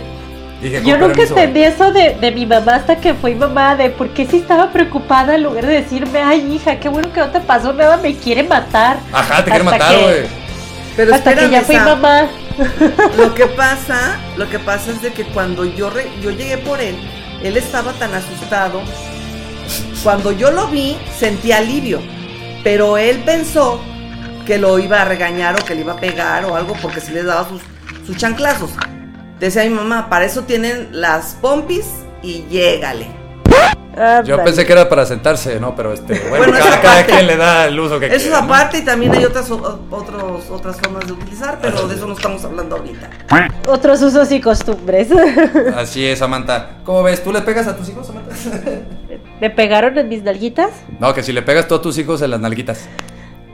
[0.61, 3.91] Dije, Yo nunca permiso, entendí eso de, de mi mamá hasta que fui mamá, de
[3.91, 7.29] por qué si estaba preocupada en lugar de decirme, ay hija, qué bueno que no
[7.29, 8.97] te pasó nada, me quiere matar.
[9.13, 10.21] Ajá, te quiere matar, que- güey.
[10.95, 12.27] Pero hasta que ya fui Sam, mamá.
[13.17, 16.81] Lo que pasa, lo que pasa es de que cuando yo re- yo llegué por
[16.81, 16.95] él,
[17.43, 18.81] él estaba tan asustado.
[20.03, 21.99] Cuando yo lo vi, sentí alivio.
[22.63, 23.79] pero él pensó
[24.45, 27.11] que lo iba a regañar o que le iba a pegar o algo porque si
[27.11, 27.61] le daba sus,
[28.05, 28.71] sus chanclazos.
[29.39, 31.85] Decía mi mamá, para eso tienen las pompis
[32.23, 33.07] y llégale.
[34.25, 35.75] Yo pensé que era para sentarse, ¿no?
[35.75, 38.15] Pero este, bueno, cada, quien le da el uso que quiere.
[38.15, 42.05] Eso es aparte y también hay otras, otros, otras formas de utilizar, pero de eso
[42.05, 43.09] no estamos hablando ahorita.
[43.67, 45.09] Otros usos y costumbres.
[45.75, 46.77] Así es, Samantha.
[46.83, 47.23] ¿Cómo ves?
[47.23, 48.35] ¿Tú le pegas a tus hijos, Samantha?
[49.39, 50.71] ¿Me pegaron en mis nalguitas?
[50.99, 52.87] No, que si le pegas tú a tus hijos en las nalguitas.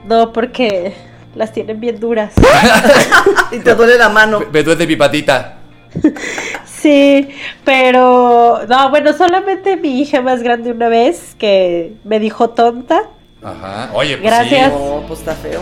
[0.07, 0.93] No, porque
[1.35, 2.33] las tienen bien duras.
[3.51, 4.41] y te duele la mano.
[4.51, 5.57] Me duele mi patita.
[6.83, 7.29] Sí,
[7.63, 13.03] pero no, bueno, solamente mi hija más grande una vez que me dijo tonta.
[13.41, 13.89] Ajá.
[13.93, 14.73] Oye, pues Gracias.
[14.73, 14.77] sí.
[14.77, 15.61] No, pues está feo.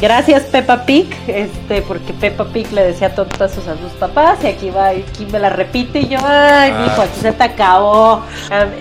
[0.00, 4.70] Gracias Peppa Pig, este, porque Peppa Pig le decía tontas a sus papás y aquí
[4.70, 6.86] va, y aquí me la repite y yo, ay, Ah.
[6.86, 8.22] hijo, aquí se te acabó.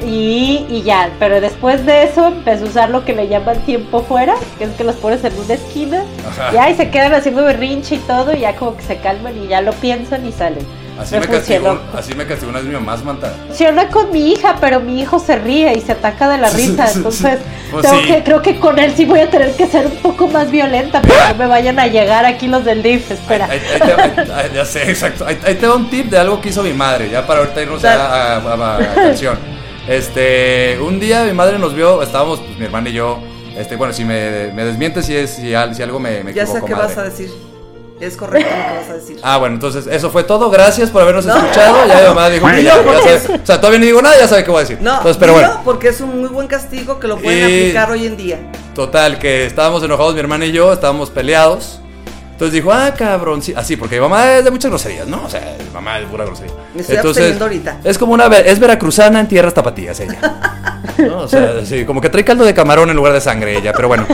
[0.05, 4.01] Y, y ya, pero después de eso empecé a usar lo que le llaman tiempo
[4.01, 6.53] fuera, que es que los pones en una esquina Ajá.
[6.53, 9.47] y ahí se quedan haciendo berrinche y todo y ya como que se calman y
[9.47, 10.65] ya lo piensan y salen.
[11.01, 13.33] Así Me me, castigó, así me castigó una vez mi mamá, Samantha.
[13.47, 16.91] Funciona con mi hija, pero mi hijo se ríe y se ataca de la risa.
[16.93, 17.39] Entonces,
[17.71, 18.07] Pues tengo sí.
[18.07, 21.01] que, creo que con él sí voy a tener que ser un poco más violenta
[21.01, 23.09] para que no me vayan a llegar aquí los del DIF.
[23.11, 23.45] Espera.
[23.49, 25.25] Ahí- ahí te- ahí- ahí- ya sé, exacto.
[25.25, 27.61] Ahí, ahí te va un tip de algo que hizo mi madre, ya para ahorita
[27.63, 29.37] irnos a, a- a- a la canción.
[29.87, 33.19] Este, un día mi madre nos vio, estábamos, pues, mi hermana y yo.
[33.57, 36.45] Este, bueno, si me, me desmientes si, es, si, al- si algo me, me Ya
[36.45, 36.87] sé qué madre.
[36.87, 37.29] vas a decir.
[38.01, 39.19] Es correcto lo que vas a decir.
[39.21, 40.49] Ah, bueno, entonces eso fue todo.
[40.49, 41.37] Gracias por habernos No.
[41.37, 41.85] escuchado.
[41.87, 43.35] Ya mi mamá dijo que ya, No, ya sabe.
[43.41, 44.79] O sea, todavía no digo nada, ya sabe qué voy a decir.
[44.81, 47.91] No, Entonces, pero bueno, porque es un muy buen castigo que lo pueden Y- aplicar
[47.91, 48.39] hoy en día.
[48.73, 51.80] total, que estábamos enojados mi hermana y yo, estábamos peleados.
[52.41, 55.21] Entonces dijo, ah, cabrón, sí, así, porque mi mamá es de muchas groserías, ¿no?
[55.23, 56.51] O sea, mi mamá es pura grosería.
[56.73, 57.77] Me estoy absteniendo ahorita.
[57.83, 60.17] Es como una, es veracruzana en tierras tapatías ella.
[60.97, 61.19] ¿No?
[61.19, 63.89] O sea, sí, como que trae caldo de camarón en lugar de sangre ella, pero
[63.89, 64.07] bueno.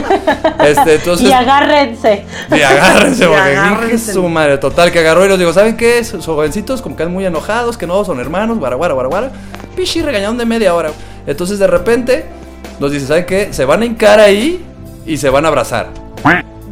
[0.62, 2.26] Este, entonces, y agárrense.
[2.54, 3.96] y agárrense, Y porque agárrense.
[3.96, 6.04] dije, su madre, total, que agarró y los digo, ¿saben qué?
[6.04, 9.32] Sus jovencitos como que están muy enojados, que no son hermanos, guara, guara, guara, guara.
[9.74, 10.90] Pichi, regañaron de media hora.
[11.26, 12.26] Entonces, de repente,
[12.78, 13.54] nos dice, ¿saben qué?
[13.54, 14.66] Se van a hincar ahí
[15.06, 15.88] y se van a abrazar.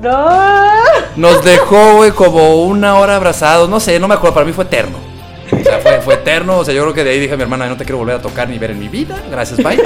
[0.02, 0.85] No.
[1.16, 4.64] Nos dejó, güey, como una hora abrazados, no sé, no me acuerdo, para mí fue
[4.64, 4.98] eterno.
[5.52, 7.66] O sea, fue, eterno, o sea, yo creo que de ahí dije a mi hermana,
[7.68, 9.80] no te quiero volver a tocar ni ver en mi vida, gracias, bye.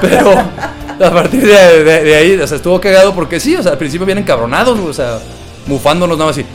[0.00, 4.04] Pero a partir de, ahí, o sea, estuvo cagado porque sí, o sea, al principio
[4.04, 5.18] vienen cabronados, o sea,
[5.66, 6.46] mufándonos nada más así.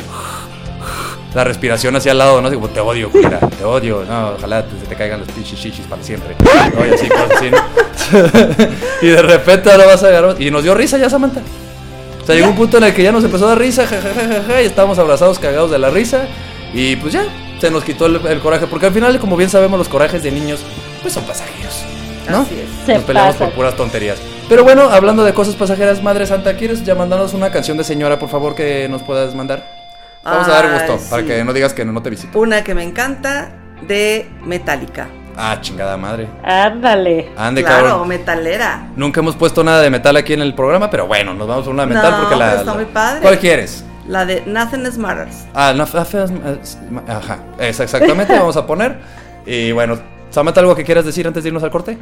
[1.34, 2.54] La respiración hacia el lado, ¿no?
[2.54, 6.36] Como, te odio, culera, te odio, no, ojalá te, caigan los pinches chichis para siempre.
[9.02, 11.42] Y y de repente ahora vas a agarrar, y nos dio risa ya, Samantha.
[12.26, 14.64] O sea, llegó un punto en el que ya nos empezó a dar risa, jajajaja,
[14.64, 16.26] y estábamos abrazados, cagados de la risa.
[16.74, 17.28] Y pues ya,
[17.62, 18.66] se nos quitó el, el coraje.
[18.66, 20.62] Porque al final, como bien sabemos, los corajes de niños,
[21.04, 21.84] pues son pasajeros.
[22.32, 22.40] ¿no?
[22.40, 22.86] Así es.
[22.88, 24.18] Se Nos peleamos por puras tonterías.
[24.50, 28.18] Pero bueno, hablando de cosas pasajeras, Madre Santa, ¿quieres ya mandarnos una canción de señora,
[28.18, 29.64] por favor, que nos puedas mandar?
[30.24, 31.28] Vamos a dar gusto, para sí.
[31.28, 32.40] que no digas que no, no te visito.
[32.40, 33.52] Una que me encanta
[33.88, 35.08] de Metallica.
[35.38, 36.28] Ah, chingada madre.
[36.44, 37.32] Ándale.
[37.38, 38.08] Ande, claro, cabrón.
[38.08, 38.88] metalera.
[38.96, 41.74] Nunca hemos puesto nada de metal aquí en el programa, pero bueno, nos vamos por
[41.74, 42.46] una de metal No, porque la.
[42.46, 43.22] pero está la- muy padre.
[43.22, 43.84] ¿Cuál quieres?
[44.08, 45.46] La de Nothing Else Matters.
[45.54, 46.26] Ah, no, fa- fa-
[47.08, 49.00] ajá, es exactamente, vamos a poner.
[49.46, 49.98] Y bueno,
[50.30, 51.98] Samantha, ¿algo que quieras decir antes de irnos al corte?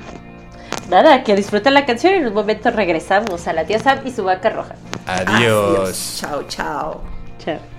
[0.90, 4.12] Nada, que disfruten la canción y en un momento regresamos a la tía Sam y
[4.12, 4.76] su vaca roja.
[5.08, 6.18] Adiós.
[6.20, 7.02] Chao, chao.
[7.40, 7.73] Chao.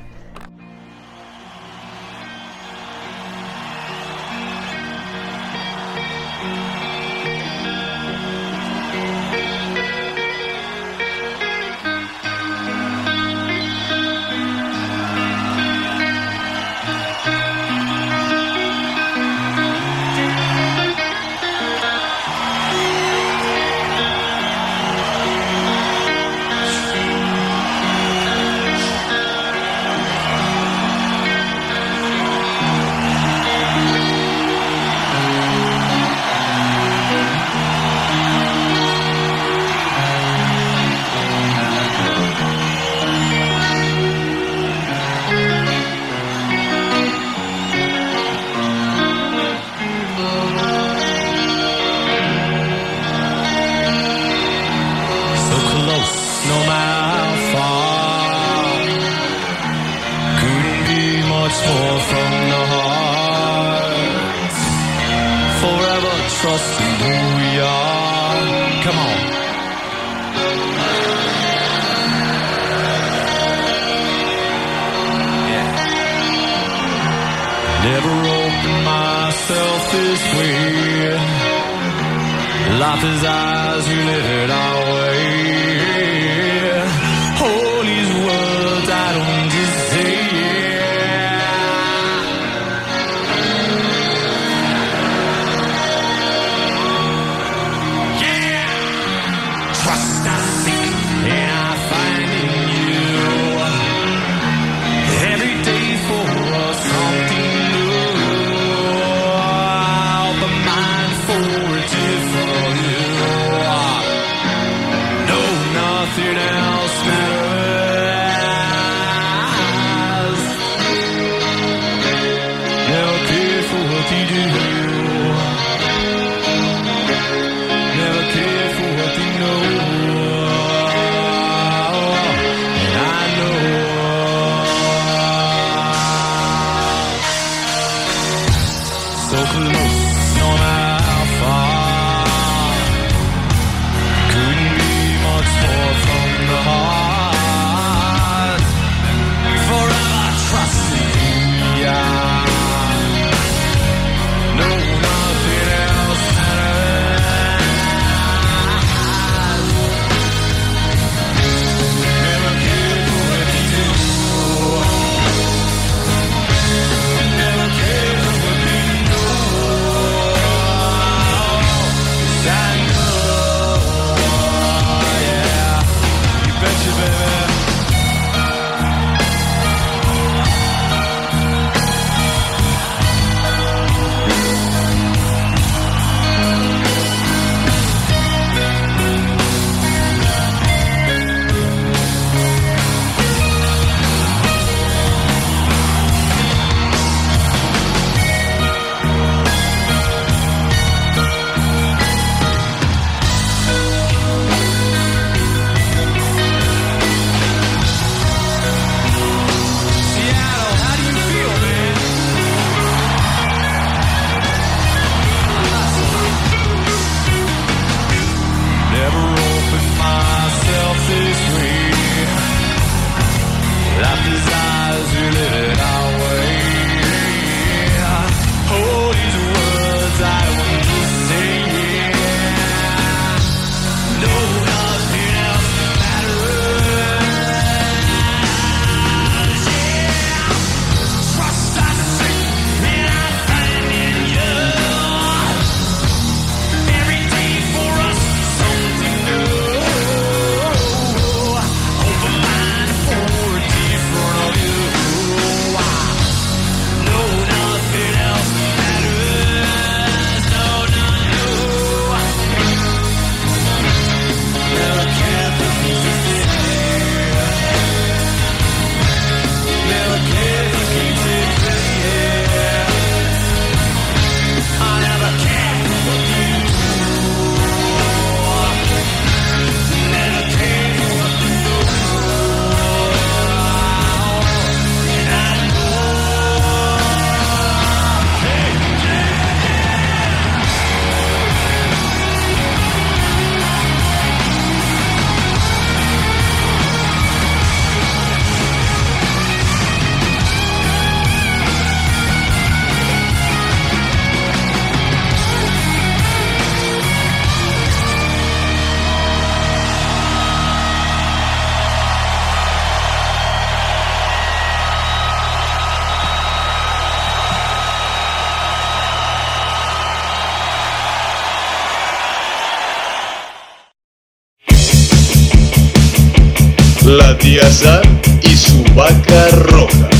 [327.54, 330.10] Y su vaca roja.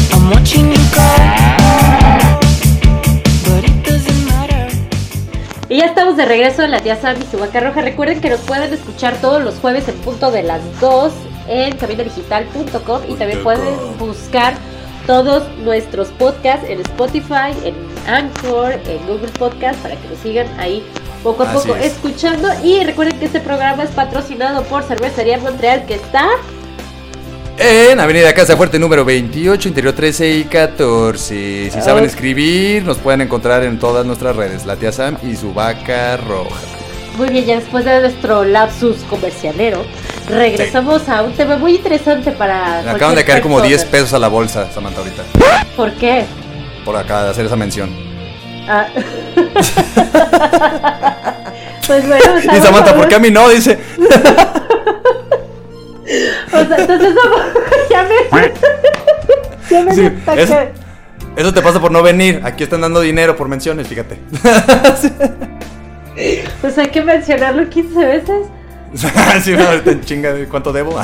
[5.68, 7.80] Y ya estamos de regreso en la tía Sam y su vaca roja.
[7.80, 11.12] Recuerden que nos pueden escuchar todos los jueves en punto de las 2
[11.49, 14.55] en caminodigital.com y también pueden buscar
[15.05, 17.74] todos nuestros podcasts en Spotify, en
[18.07, 20.85] Anchor, en Google Podcast para que nos sigan ahí
[21.24, 22.49] poco a poco escuchando.
[22.62, 26.28] Y recuerden que este programa es patrocinado por Cervecería Montreal que está
[27.59, 31.70] en Avenida Casa Fuerte número 28, interior 13 y 14.
[31.70, 35.52] Si saben escribir, nos pueden encontrar en todas nuestras redes, la tía Sam y su
[35.52, 36.61] vaca roja.
[37.16, 39.84] Muy bien, ya después de nuestro lapsus comercialero,
[40.28, 42.82] regresamos a un tema muy interesante para.
[42.82, 45.22] Me acaban de caer como 10 pesos a la bolsa, Samantha, ahorita.
[45.76, 46.24] ¿Por qué?
[46.84, 47.90] Por acá, de hacer esa mención.
[48.68, 48.86] Ah.
[51.86, 53.48] pues bueno, y Samantha, ¿por qué a mí no?
[53.48, 53.78] Dice.
[56.55, 57.14] O sea, entonces
[57.90, 58.14] ya me.
[59.70, 60.57] ya me sí, eso,
[61.36, 62.40] eso, te pasa por no venir.
[62.44, 64.18] Aquí están dando dinero por menciones, fíjate.
[66.61, 68.46] pues hay que mencionarlo 15 veces.
[69.42, 71.00] sí, no, te chinga de cuánto debo.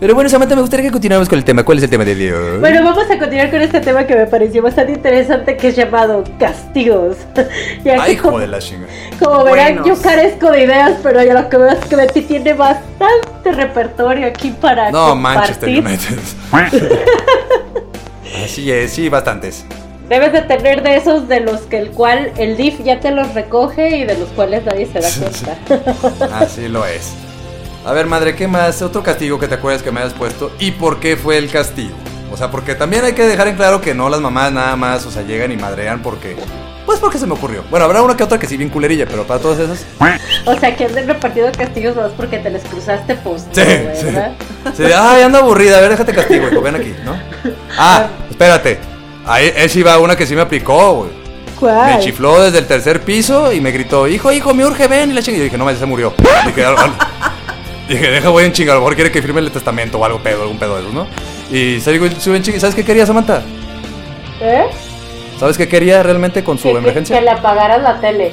[0.00, 1.62] Pero bueno, Samantha, me gustaría que continuáramos con el tema.
[1.62, 2.58] ¿Cuál es el tema de hoy?
[2.58, 6.24] Bueno, vamos a continuar con este tema que me pareció bastante interesante, que es llamado
[6.38, 7.18] castigos.
[8.00, 8.86] Ay, hijo de la chinga.
[9.22, 12.54] Como verán, yo carezco de ideas, pero ya lo que veo es que Betty tiene
[12.54, 16.18] bastante repertorio aquí para No, Manchester United.
[18.42, 19.66] Así es, sí, bastantes.
[20.08, 23.34] Debes de tener de esos de los que el cual el DIF ya te los
[23.34, 26.38] recoge y de los cuales nadie se da cuenta.
[26.38, 27.12] Así lo es.
[27.84, 28.82] A ver, madre, ¿qué más?
[28.82, 30.52] Otro castigo que te acuerdas que me hayas puesto.
[30.58, 31.94] ¿Y por qué fue el castigo?
[32.30, 35.06] O sea, porque también hay que dejar en claro que no las mamás nada más,
[35.06, 36.36] o sea, llegan y madrean porque.
[36.84, 37.64] Pues porque se me ocurrió.
[37.70, 39.86] Bueno, habrá una que otra que sí bien culerilla, pero para todas esas.
[40.44, 43.62] O sea, que han repartido castigos más porque te les cruzaste post, Sí,
[43.94, 44.06] sí.
[44.76, 47.16] Sí, ay, anda aburrida, a ver, déjate castigo, hijo, ven aquí, ¿no?
[47.78, 48.78] Ah, espérate.
[49.24, 51.10] Ahí, esa iba una que sí me aplicó, güey.
[51.58, 51.96] ¿Cuál?
[51.96, 55.10] Me chifló desde el tercer piso y me gritó, hijo, hijo, me urge, ven.
[55.10, 55.36] Y la chinga.
[55.36, 56.14] Y yo dije, no, se murió.
[56.46, 56.64] Dije.
[57.94, 58.72] Dije, deja, voy en chinga.
[58.72, 60.92] A lo mejor quiere que firme el testamento o algo pedo, algún pedo de eso,
[60.92, 61.06] ¿no?
[61.50, 62.60] Y se digo, sube en chinga.
[62.60, 63.42] ¿Sabes qué quería, Samantha?
[64.40, 64.64] ¿Eh?
[65.38, 67.16] ¿Sabes qué quería realmente con su Que, que, emergencia?
[67.18, 68.32] que le apagaras la tele.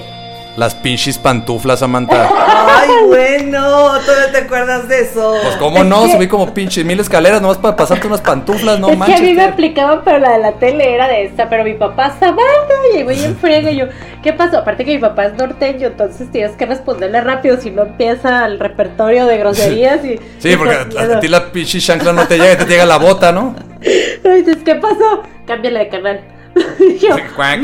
[0.58, 2.32] Las pinches pantuflas, Samantha.
[2.36, 3.60] Ay, bueno,
[4.04, 5.36] ¿todavía te acuerdas de eso?
[5.40, 8.98] Pues cómo no, subí como pinche mil escaleras nomás para pasarte unas pantuflas, no es
[8.98, 9.20] manches.
[9.20, 11.48] que a mí me aplicaban, pero la de la tele era de esta.
[11.48, 13.70] Pero mi papá Samantha, y voy en friega.
[13.70, 13.86] Y yo,
[14.24, 14.58] ¿qué pasó?
[14.58, 17.62] Aparte que mi papá es norteño, entonces tienes que responderle rápido.
[17.62, 20.04] Si no empieza el repertorio de groserías.
[20.04, 22.98] y Sí, y porque a, ti la pinche chancla no te llega, te llega la
[22.98, 23.56] bota, ¿no?
[23.84, 25.22] Y dices, ¿qué pasó?
[25.46, 26.22] Cámbiale de canal.
[26.80, 27.60] Y yo, Sí, cuac.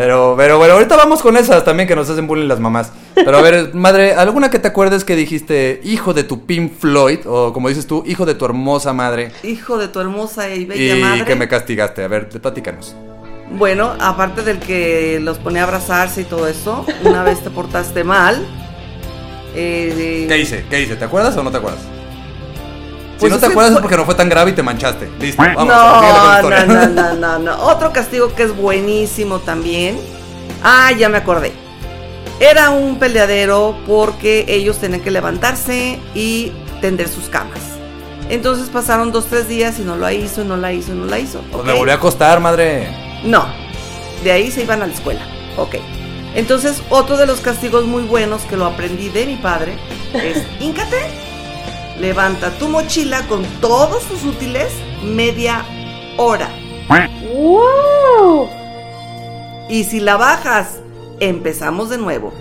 [0.00, 2.90] Pero, pero bueno, ahorita vamos con esas también que nos hacen bullying las mamás.
[3.14, 7.18] Pero a ver, madre, ¿alguna que te acuerdes que dijiste hijo de tu Pink Floyd?
[7.26, 9.30] O como dices tú, hijo de tu hermosa madre.
[9.42, 11.24] Hijo de tu hermosa y bella Y madre.
[11.26, 12.02] que me castigaste.
[12.02, 12.96] A ver, platícanos.
[13.50, 18.02] Bueno, aparte del que los ponía a abrazarse y todo eso, una vez te portaste
[18.02, 18.42] mal.
[19.54, 20.64] eh, ¿Qué hice?
[20.70, 20.96] ¿Qué hice?
[20.96, 21.82] ¿Te acuerdas o no te acuerdas?
[23.20, 25.10] Si Pues no te acuerdas es fue- porque no fue tan grave y te manchaste.
[25.20, 25.66] Listo, vamos.
[25.66, 27.62] no, no, no, no, no, no.
[27.64, 29.98] Otro castigo que es buenísimo también.
[30.64, 31.52] Ah, ya me acordé.
[32.40, 37.60] Era un peleadero porque ellos tenían que levantarse y tender sus camas.
[38.30, 41.40] Entonces pasaron dos, tres días y no lo hizo, no la hizo, no la hizo.
[41.50, 41.66] Pues ¿ok?
[41.66, 42.88] me volví a acostar, madre.
[43.24, 43.44] No,
[44.24, 45.20] de ahí se iban a la escuela.
[45.58, 45.76] Ok.
[46.34, 49.74] Entonces, otro de los castigos muy buenos que lo aprendí de mi padre
[50.14, 50.96] es: híncate,
[52.00, 54.72] levanta tu mochila con todos tus útiles
[55.04, 55.64] media
[56.16, 56.48] hora.
[56.88, 58.48] ¡Wow!
[59.68, 60.80] Y si la bajas,
[61.20, 62.32] empezamos de nuevo.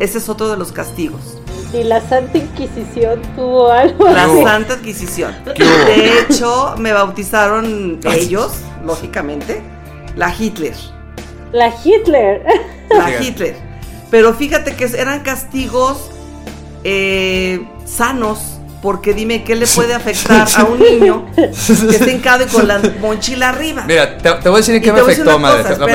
[0.00, 1.38] Ese es otro de los castigos.
[1.72, 4.08] Y la Santa Inquisición tuvo algo.
[4.08, 4.26] La.
[4.42, 5.34] Santa Adquisición.
[5.54, 5.84] ¿Qué hubo?
[5.84, 8.52] De hecho, me bautizaron ellos,
[8.84, 9.62] lógicamente,
[10.16, 10.74] la Hitler.
[11.52, 12.44] La Hitler.
[12.90, 13.22] La.
[13.22, 13.56] Hitler.
[14.10, 16.10] Pero fíjate que eran castigos
[16.84, 18.38] eh, sanos,
[18.82, 21.44] porque dime qué le puede afectar a un niño que
[21.96, 23.84] esté hincado y con la mochila arriba.
[23.86, 25.62] Mira, te, te voy a decir en qué me a afectó, madre.
[25.62, 25.86] cosa, No,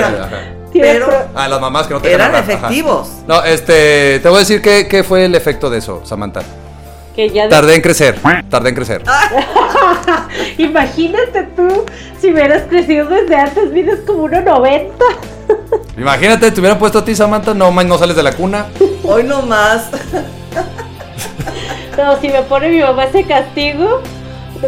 [0.73, 2.39] Pero pro- Ah, las mamás que no te eran ajá.
[2.39, 3.09] efectivos.
[3.27, 6.41] No, este, te voy a decir qué, qué fue el efecto de eso, Samantha.
[7.15, 8.17] que ya de- Tardé en crecer,
[8.49, 9.03] tardé en crecer.
[10.57, 11.85] Imagínate tú,
[12.21, 14.87] si hubieras crecido desde antes, mides como 1,90.
[15.97, 18.67] Imagínate, te hubieran puesto a ti, Samantha, no, man, no sales de la cuna.
[19.03, 19.89] Hoy no más.
[21.97, 24.01] No, si me pone mi mamá ese castigo,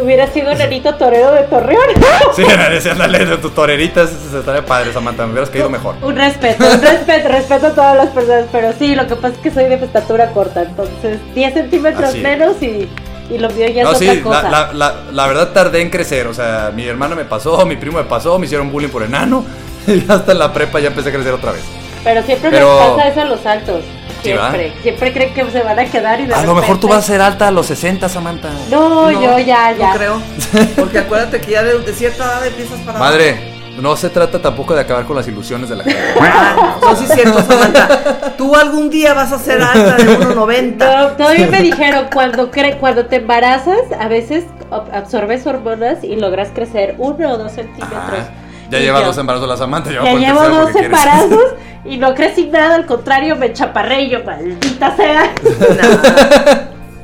[0.00, 1.82] hubiera sido Nenito Torero de Torreón.
[2.34, 5.94] Sí, decía, ándale, de tus toreritas, eso estaría padre, Samantha, me hubieras caído mejor.
[6.02, 9.38] Un respeto, un respeto, respeto a todas las personas, pero sí, lo que pasa es
[9.38, 12.22] que soy de estatura corta, entonces 10 centímetros Así es.
[12.24, 12.88] menos y,
[13.30, 14.42] y lo mío ya es No, otra sí, cosa.
[14.42, 17.76] la, la, la, la verdad tardé en crecer, o sea, mi hermano me pasó, mi
[17.76, 19.44] primo me pasó, me hicieron bullying por enano,
[19.86, 21.62] y hasta en la prepa ya empecé a crecer otra vez.
[22.02, 23.84] Pero siempre Pero- les pasa eso a los altos.
[24.24, 24.72] Siempre.
[24.82, 27.02] siempre creen que se van a quedar y de A lo mejor tú vas a
[27.02, 28.50] ser alta a los 60, Samantha.
[28.70, 29.90] No, yo ya, ya.
[29.92, 30.22] No creo.
[30.76, 34.74] Porque acuérdate que ya de, de cierta edad empiezas para Madre, no se trata tampoco
[34.74, 36.00] de acabar con las ilusiones de la gente.
[36.20, 38.34] Ah, no, sí es cierto, Samantha.
[38.36, 40.76] Tú algún día vas a ser alta de 1.90.
[40.76, 46.16] No, todavía me dijeron, cuando, cre cuando te embarazas, a veces ab- absorbes hormonas y
[46.16, 47.92] logras crecer uno o dos centímetros.
[48.02, 48.28] Ajá.
[48.70, 51.54] Ya Y lleva yo- dos embarazos la Samantha, ya, llevo dos embarazos
[51.84, 55.32] y no crecí nada, al contrario, me chaparré y yo, maldita sea.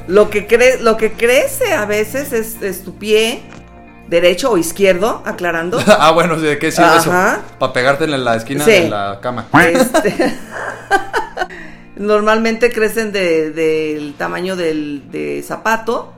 [0.08, 3.42] Lo que, cre lo que crece a veces es, es tu pie
[4.08, 5.78] derecho o izquierdo, aclarando.
[5.86, 7.12] ah, bueno, ¿de qué sirve eso?
[7.58, 8.70] Para pegarte en la esquina Sí.
[8.72, 9.46] de la cama.
[9.72, 10.34] Este,
[11.96, 16.12] normalmente crecen de- del tamaño del de zapato,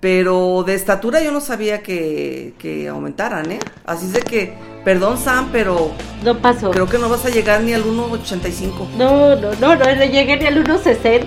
[0.00, 3.58] pero de estatura yo no sabía que, que aumentaran, ¿eh?
[3.84, 5.90] Así es de que, perdón Sam, pero
[6.24, 6.70] No pasó.
[6.70, 8.88] creo que no vas a llegar ni al 1.85.
[8.96, 11.24] No, no, no, no, no llegué ni al 1.60.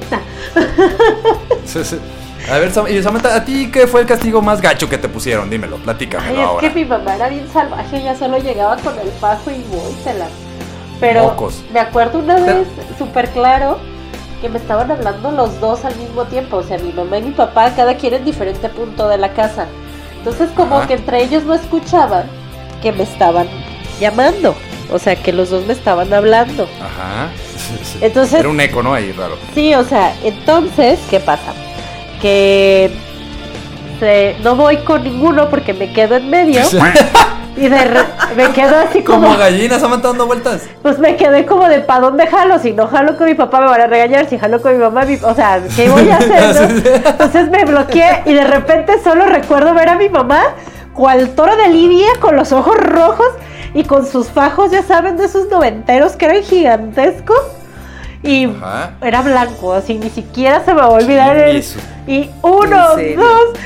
[1.66, 1.98] Sí, sí.
[2.52, 5.08] A ver, Sam- y Samantha, ¿a ti qué fue el castigo más gacho que te
[5.08, 5.50] pusieron?
[5.50, 6.68] Dímelo, platícamelo Ay, es ahora.
[6.68, 9.64] que mi mamá era bien salvaje, ella solo llegaba con el fajo y
[10.18, 10.28] la
[11.00, 11.64] Pero Mocos.
[11.72, 12.68] me acuerdo una vez
[12.98, 13.80] súper claro
[14.44, 17.32] que me estaban hablando los dos al mismo tiempo, o sea, mi mamá y mi
[17.32, 19.68] papá, cada quien en diferente punto de la casa.
[20.18, 20.88] Entonces como Ajá.
[20.88, 22.26] que entre ellos no escuchaban
[22.82, 23.48] que me estaban
[24.02, 24.54] llamando,
[24.92, 26.64] o sea, que los dos me estaban hablando.
[26.82, 27.30] Ajá.
[28.02, 28.94] Entonces- Era un eco, ¿no?
[28.94, 29.38] Ahí raro.
[29.56, 31.54] Sí, o sea, entonces, ¿qué pasa?
[32.22, 32.92] Que
[34.44, 36.62] no voy con ninguno porque me quedo en medio.
[37.56, 37.78] Y de
[38.36, 39.28] me quedo así como.
[39.28, 40.64] Como gallinas, Samantha dando vueltas.
[40.82, 42.60] Pues me quedé como de pa' dónde jalo.
[42.60, 44.28] Si no jalo con mi papá me van a regañar.
[44.28, 47.04] Si jalo con mi mamá, o sea, ¿qué voy a hacer?
[47.06, 50.42] Entonces me bloqueé y de repente solo recuerdo ver a mi mamá
[50.94, 53.28] cual toro de Lidia con los ojos rojos
[53.74, 57.40] y con sus fajos, ya saben, de esos noventeros que eran gigantescos.
[58.22, 58.48] Y
[59.02, 61.38] era blanco, así ni siquiera se me va a olvidar.
[61.38, 61.64] El,
[62.08, 63.60] y uno, dos.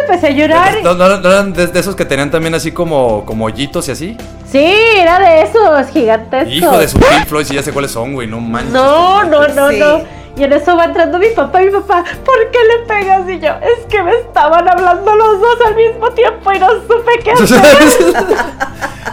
[0.00, 0.82] Empecé a llorar.
[0.82, 4.16] ¿No, eran de, esos que tenían también así como, como hoyitos y así?
[4.50, 6.52] Sí, era de esos gigantescos.
[6.52, 8.72] Hijo de su Pink Floyd, si ya sé cuáles son, güey, no manches.
[8.72, 10.17] No, no, no, no.
[10.38, 13.28] Y en eso va entrando mi papá y mi papá, ¿por qué le pegas?
[13.28, 17.18] Y yo, es que me estaban hablando los dos al mismo tiempo y no supe
[17.24, 17.60] qué hacer.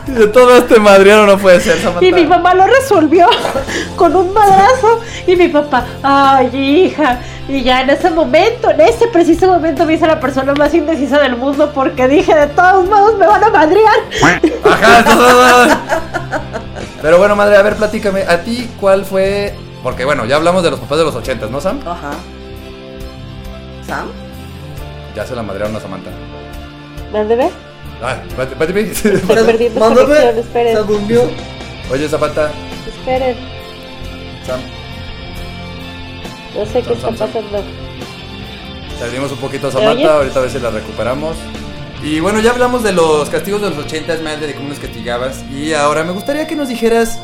[0.05, 3.27] de todo este madriano no puede ser, Y mi mamá lo resolvió
[3.95, 5.01] con un madrazo.
[5.25, 7.19] Y mi papá, ay, hija.
[7.47, 11.19] Y ya en ese momento, en ese preciso momento, me hice la persona más indecisa
[11.19, 13.95] del mundo porque dije, de todos modos me van a madrear.
[17.01, 19.55] Pero bueno, madre, a ver, platícame, ¿a ti cuál fue
[19.85, 21.79] porque bueno, ya hablamos de los papás de los ochentas, ¿no, Sam?
[21.85, 22.13] Ajá.
[23.85, 24.07] ¿Sam?
[25.15, 26.09] Ya se la madrearon a Samantha.
[27.13, 27.51] Mándeme.
[28.01, 28.81] Ah, Mándame.
[30.39, 30.75] esperen.
[30.75, 31.29] Se durmió.
[31.91, 32.49] Oye, Zapata.
[32.87, 33.37] Esperen.
[34.43, 34.59] Sam.
[36.55, 37.63] No sé qué está pasando.
[38.99, 41.37] Perdimos un poquito a Samantha, ahorita a ver si la recuperamos.
[42.01, 45.43] Y bueno, ya hablamos de los castigos de los ochentas, madre, de cómo nos castigabas.
[45.51, 47.19] Y ahora me gustaría que nos dijeras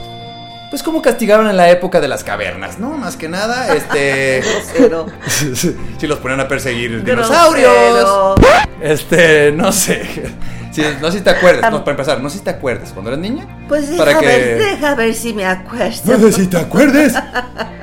[0.71, 2.91] pues como castigaron en la época de las cavernas, ¿no?
[2.91, 4.41] Más que nada, este...
[5.99, 8.39] Si los ponían a perseguir dinosaurios.
[8.81, 10.33] Este, no sé.
[11.01, 13.19] no sé si te acuerdas, no, para empezar, no sé si te acuerdas cuando eras
[13.19, 13.45] niña.
[13.67, 15.87] Pues deja, para ver, deja ver si me acuerdo.
[16.05, 17.15] No sé si te acuerdes,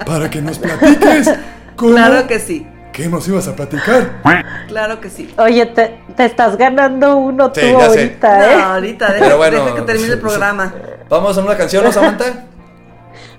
[0.06, 1.30] para que nos platiques.
[1.76, 2.66] Claro que sí.
[2.90, 4.22] ¿Qué nos ibas a platicar?
[4.66, 5.32] Claro que sí.
[5.36, 8.56] Oye, te, estás ganando uno tú ahorita, ¿eh?
[8.56, 10.74] No, ahorita, deja, que termine el programa.
[11.08, 12.47] Vamos a una canción, ¿no, Samantha?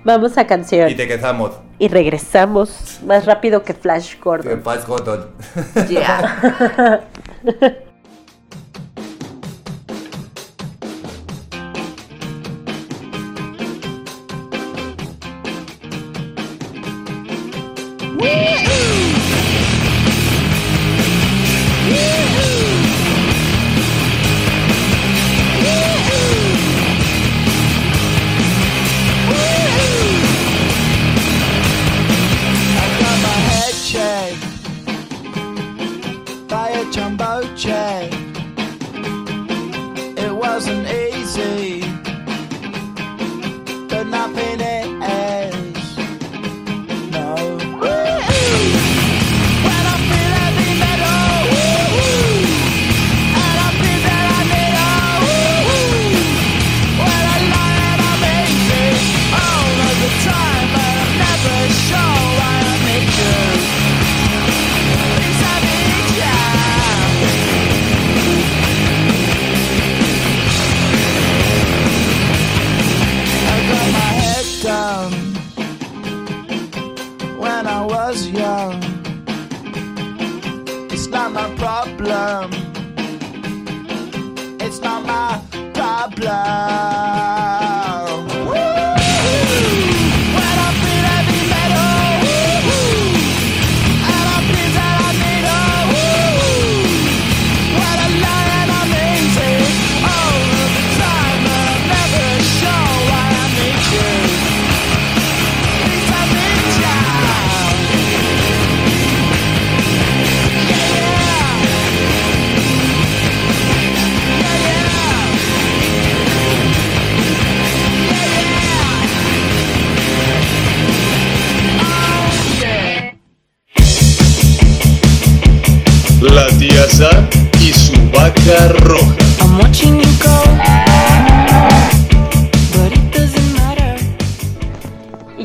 [0.04, 0.90] Vamos a canción.
[0.90, 1.52] Y te quedamos.
[1.78, 4.58] Y regresamos más rápido que Flash Gordon.
[4.58, 5.28] Que Flash Gordon.
[5.88, 7.02] Yeah.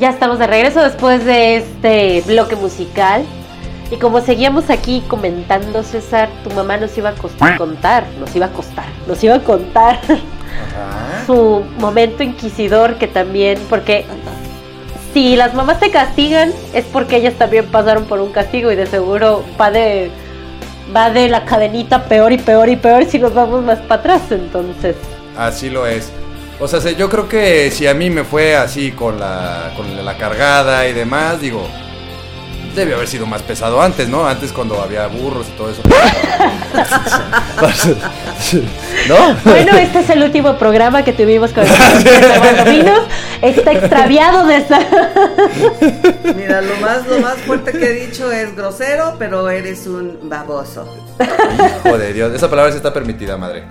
[0.04, 3.24] ya estamos de regreso después de este bloque musical.
[3.90, 8.44] Y como seguíamos aquí comentando, César, tu mamá nos iba a costar, contar, nos iba
[8.44, 9.98] a costar, nos iba a contar
[11.26, 14.04] su momento inquisidor que también, porque
[15.14, 18.84] si las mamás te castigan es porque ellas también pasaron por un castigo y de
[18.84, 20.10] seguro va de
[20.94, 24.22] va de la cadenita peor y peor y peor si nos vamos más para atrás,
[24.30, 24.96] entonces.
[25.34, 26.12] Así lo es.
[26.60, 30.16] O sea, yo creo que si a mí me fue así con la, con la
[30.16, 31.68] cargada y demás, digo,
[32.74, 34.26] debió haber sido más pesado antes, ¿no?
[34.26, 35.82] Antes cuando había burros y todo eso.
[39.08, 39.36] ¿No?
[39.44, 43.02] Bueno, este es el último programa que tuvimos con Vinos.
[43.42, 44.78] Está extraviado de esa.
[46.36, 50.86] Mira, lo más, lo más fuerte que he dicho es grosero, pero eres un baboso.
[51.84, 53.64] Hijo de Dios, esa palabra sí está permitida, madre.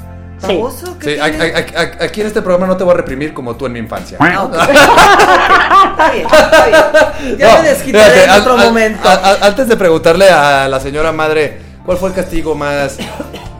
[0.47, 0.97] ¿Baboso?
[1.01, 4.17] Sí, aquí en este programa no te voy a reprimir como tú en mi infancia.
[4.19, 4.49] Ah,
[5.91, 7.37] está bien, está bien.
[7.37, 9.09] Ya me desquitaré en otro momento.
[9.41, 12.97] antes de preguntarle a la señora madre cuál fue el castigo más,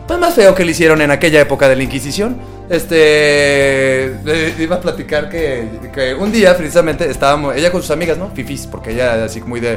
[0.06, 2.36] pues, más feo que le hicieron en aquella época de la Inquisición,
[2.68, 4.14] este
[4.58, 8.30] iba a platicar que, que, un día precisamente estábamos ella con sus amigas, ¿no?
[8.30, 9.76] Fifis, porque ella así muy de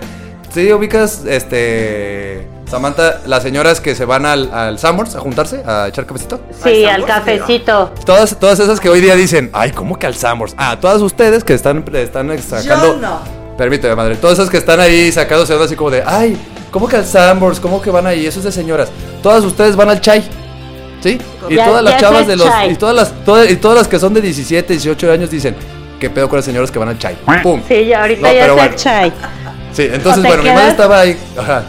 [0.53, 2.47] Sí, ubicas, este.
[2.69, 6.41] Samantha, las señoras que se van al, al Summers a juntarse, a echar cafecito.
[6.63, 7.91] Sí, al cafecito.
[8.05, 10.53] Todas, todas esas que hoy día dicen, ay, ¿cómo que al Summers?
[10.57, 12.95] Ah, todas ustedes que están, están sacando.
[12.95, 13.19] Yo no.
[13.57, 14.15] Permíteme, madre.
[14.17, 16.37] Todas esas que están ahí sacándose así como de, ay,
[16.69, 17.59] ¿cómo que al Summers?
[17.61, 18.25] ¿Cómo que van ahí?
[18.25, 18.89] Eso es de señoras.
[19.23, 20.23] Todas ustedes van al chai.
[21.01, 21.17] ¿Sí?
[21.47, 22.49] Y todas las chavas de los.
[22.69, 25.55] Y todas las, todas, y todas las que son de 17, 18 años dicen,
[26.01, 27.15] ¿qué pedo con las señoras que van al chai?
[27.41, 27.61] ¡Pum!
[27.67, 29.13] Sí, ya ahorita ya es el chai.
[29.77, 31.15] Sí, entonces, bueno, mi madre estaba ahí.
[31.37, 31.61] Ajá.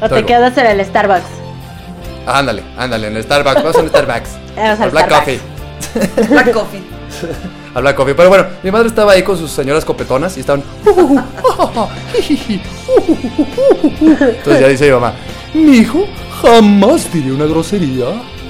[0.00, 1.22] O te quedas en el Starbucks.
[2.26, 3.62] ándale, ándale, en el Starbucks.
[3.62, 4.30] Vamos a Starbucks.
[4.56, 5.40] Vamos al Black Coffee.
[6.30, 6.82] Black Coffee.
[7.76, 8.14] al Black Coffee.
[8.16, 10.64] Pero bueno, mi madre estaba ahí con sus señoras copetonas y estaban.
[14.20, 15.12] Entonces ya dice mi mamá:
[15.54, 16.06] Mi hijo
[16.42, 18.06] jamás diría una grosería.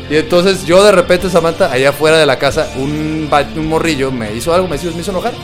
[0.09, 4.33] Y entonces yo de repente, Samantha, allá afuera de la casa, un, un morrillo me
[4.33, 5.35] hizo algo, me hizo, me hizo enojar.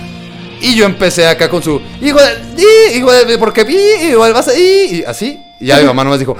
[0.65, 3.77] Y yo empecé acá con su hijo de, hijo de, porque vi,
[4.15, 5.45] vas a y así.
[5.61, 6.37] Y ya mi mamá nomás dijo,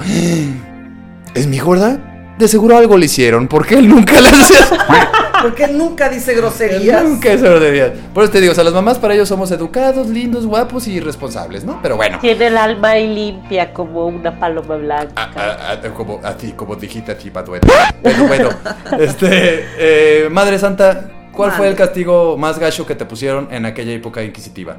[1.35, 1.99] es mi hijo, ¿verdad?
[2.39, 4.55] De seguro algo le hicieron, porque él nunca le hace
[5.43, 7.03] Porque él nunca dice groserías.
[7.03, 7.91] nunca dice groserías.
[8.15, 10.99] Por eso te digo, o sea, las mamás para ellos somos educados, lindos, guapos y
[10.99, 11.79] responsables, ¿no?
[11.83, 12.17] Pero bueno.
[12.19, 15.13] Tiene el alma ahí limpia como una paloma blanca.
[15.15, 17.31] A, a, a, como a ti, como dijiste a ti.
[17.31, 18.49] Pero bueno,
[18.99, 23.91] este, eh, Madre Santa, ¿Cuál fue el castigo más gacho que te pusieron en aquella
[23.91, 24.77] época inquisitiva?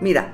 [0.00, 0.32] Mira,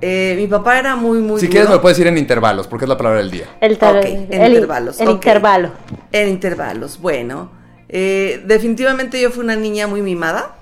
[0.00, 1.40] eh, mi papá era muy, muy.
[1.40, 3.46] Si quieres, me lo puedes decir en intervalos, porque es la palabra del día.
[3.60, 5.00] El, en intervalos.
[5.00, 5.70] El intervalo.
[6.12, 7.50] En intervalos, bueno.
[7.88, 10.54] Eh, definitivamente yo fui una niña muy mimada.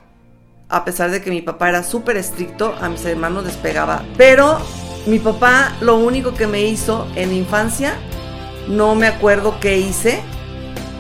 [0.69, 4.05] A pesar de que mi papá era súper estricto, a mis hermanos les pegaba.
[4.17, 4.59] Pero
[5.07, 7.95] mi papá, lo único que me hizo en mi infancia,
[8.67, 10.21] no me acuerdo qué hice,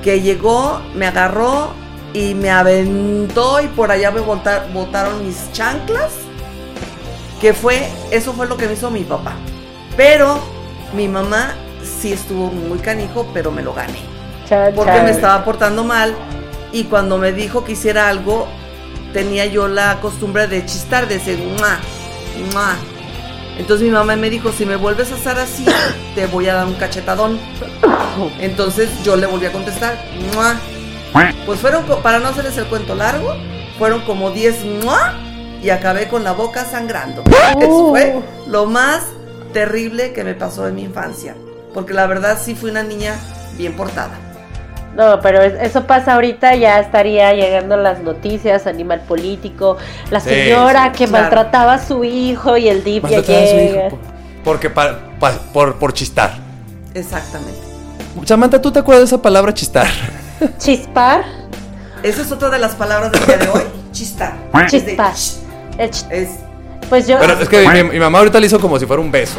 [0.04, 1.70] que llegó, me agarró,
[2.12, 6.12] y me aventó y por allá me botaron mis chanclas.
[7.40, 9.34] Que fue, eso fue lo que me hizo mi papá.
[9.96, 10.38] Pero
[10.94, 13.98] mi mamá sí estuvo muy canijo, pero me lo gané.
[14.74, 16.14] porque me estaba portando mal
[16.72, 18.46] y cuando me dijo que hiciera algo,
[19.12, 21.78] tenía yo la costumbre de chistar, de decir, ¡mua!
[22.52, 22.76] ¡mua!
[23.58, 25.64] Entonces mi mamá me dijo, si me vuelves a hacer así,
[26.14, 27.38] te voy a dar un cachetadón.
[28.40, 29.98] Entonces yo le volví a contestar,
[30.34, 30.56] ¡mua!
[31.46, 33.34] Pues fueron, para no hacerles el cuento largo,
[33.78, 34.56] fueron como 10
[35.62, 37.22] y acabé con la boca sangrando.
[37.58, 39.02] Eso fue lo más
[39.52, 41.34] terrible que me pasó en mi infancia.
[41.72, 43.14] Porque la verdad sí fui una niña
[43.56, 44.18] bien portada.
[44.94, 49.76] No, pero eso pasa ahorita, ya estaría llegando las noticias, animal político,
[50.10, 53.90] la señora que maltrataba a su hijo y el DIP ya llega.
[54.42, 56.32] porque por, por chistar.
[56.94, 57.60] Exactamente.
[58.24, 59.86] Samantha, ¿tú te acuerdas de esa palabra chistar?
[60.58, 61.24] Chispar.
[62.02, 63.62] Esa es otra de las palabras del día de hoy.
[63.92, 64.34] Chistar.
[64.68, 65.14] Chispar.
[65.78, 66.06] Es,
[66.88, 67.18] pues yo.
[67.18, 69.38] Pero es que mi, mamá ahorita le hizo como si fuera un beso.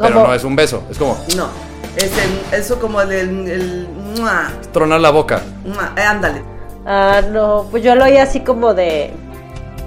[0.00, 1.18] Pero no es un beso, es como.
[1.36, 1.48] No.
[1.96, 3.12] Es el, eso como el.
[3.12, 3.88] el,
[4.72, 5.42] Tronar la boca.
[5.96, 6.42] Eh, ándale.
[6.86, 7.66] Ah, no.
[7.70, 9.12] Pues yo lo oí así como de.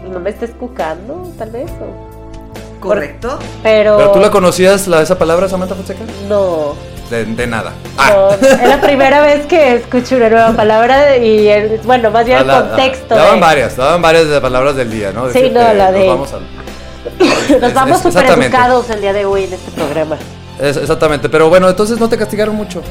[0.10, 1.70] No me estés cucando, tal vez.
[1.72, 2.80] O...
[2.80, 3.40] Correcto.
[3.64, 3.98] pero.
[3.98, 6.04] ¿Pero tú la conocías, la, esa palabra, Samantha Fonseca?
[6.28, 7.74] No de, nada.
[7.98, 8.36] Ah.
[8.42, 12.48] es la primera vez que escucho una nueva palabra y, el, bueno, más bien el
[12.48, 13.16] contexto.
[13.16, 15.30] daban varias, daban varias de palabras del día, ¿no?
[15.30, 16.00] sí, no, la de...
[16.08, 17.60] Nos vamos, a...
[17.60, 20.18] nos vamos super educados el día de hoy en este programa.
[20.60, 22.82] exactamente, pero bueno, entonces no te castigaron mucho.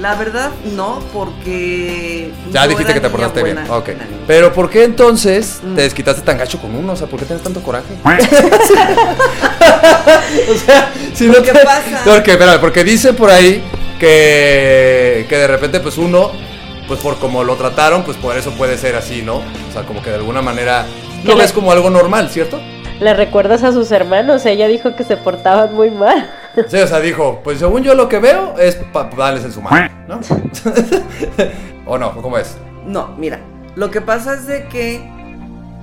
[0.00, 2.32] La verdad, no, porque.
[2.50, 3.58] Ya dijiste que te portaste bien.
[3.68, 3.90] Ok.
[4.26, 5.74] Pero ¿por qué entonces mm.
[5.74, 6.94] te desquitaste tan gacho con uno?
[6.94, 7.92] O sea, ¿por qué tienes tanto coraje?
[10.50, 12.00] o sea, si no ¿Qué pasa?
[12.06, 13.62] Porque, espera, porque dice por ahí
[13.98, 16.30] que, que de repente, pues uno,
[16.88, 19.36] pues por como lo trataron, pues por eso puede ser así, ¿no?
[19.36, 20.86] O sea, como que de alguna manera
[21.24, 22.58] lo ves como algo normal, ¿cierto?
[23.00, 26.30] Le recuerdas a sus hermanos, ella dijo que se portaban muy mal.
[26.68, 29.62] Sí, o sea, dijo, pues según yo lo que veo es para darles en su
[29.62, 30.20] mano, ¿no?
[31.86, 32.14] ¿O no?
[32.20, 32.56] ¿Cómo es?
[32.84, 33.40] No, mira,
[33.76, 35.00] lo que pasa es de que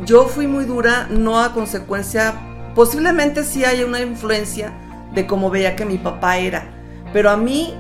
[0.06, 2.34] yo fui muy dura, no a consecuencia,
[2.76, 4.74] posiblemente sí haya una influencia
[5.14, 6.70] de cómo veía que mi papá era.
[7.14, 7.74] Pero a mí,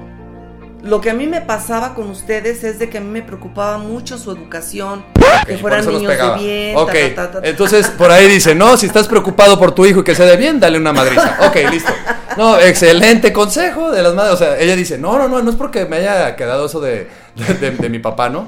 [0.82, 3.78] lo que a mí me pasaba con ustedes es de que a mí me preocupaba
[3.78, 5.06] mucho su educación,
[5.46, 6.78] que fueran niños de bien.
[6.78, 6.96] Ok,
[7.44, 10.38] entonces por ahí dice, no, si estás preocupado por tu hijo y que sea de
[10.38, 11.38] bien, dale una madriza.
[11.42, 11.92] Ok, listo.
[12.38, 14.34] No, excelente consejo de las madres.
[14.34, 17.10] O sea, ella dice, no, no, no, no es porque me haya quedado eso de,
[17.36, 18.48] de, mi papá, ¿no?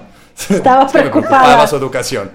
[0.50, 1.68] Estaba preocupada.
[1.68, 2.32] su educación.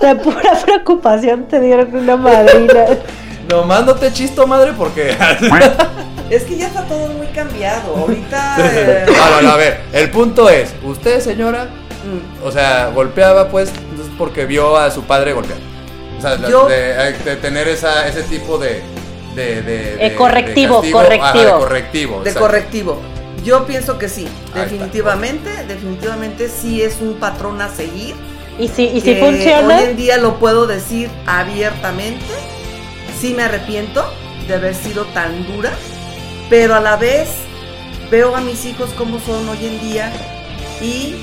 [0.00, 2.86] De pura preocupación te dieron una madrina.
[3.48, 5.16] No, mándate chisto, madre, porque...
[6.30, 7.94] Es que ya está todo muy cambiado.
[7.94, 8.56] Ahorita.
[8.58, 9.06] Eh...
[9.42, 12.44] No, a ver, el punto es: usted, señora, mm.
[12.44, 13.70] o sea, golpeaba, pues,
[14.18, 15.58] porque vio a su padre golpear.
[16.18, 18.82] O sea, de, tener esa, ese tipo de.
[19.36, 21.44] De, de, eh, correctivo, correctivo.
[21.44, 22.22] de correctivo.
[22.22, 23.00] De correctivo.
[23.44, 28.16] Yo pienso que sí, definitivamente, definitivamente sí es un patrón a seguir.
[28.58, 29.78] Y si, y si funciona.
[29.78, 32.24] Hoy en día lo puedo decir abiertamente.
[33.20, 34.04] Sí me arrepiento
[34.48, 35.70] de haber sido tan dura
[36.48, 37.28] pero a la vez
[38.10, 40.12] veo a mis hijos como son hoy en día
[40.80, 41.16] y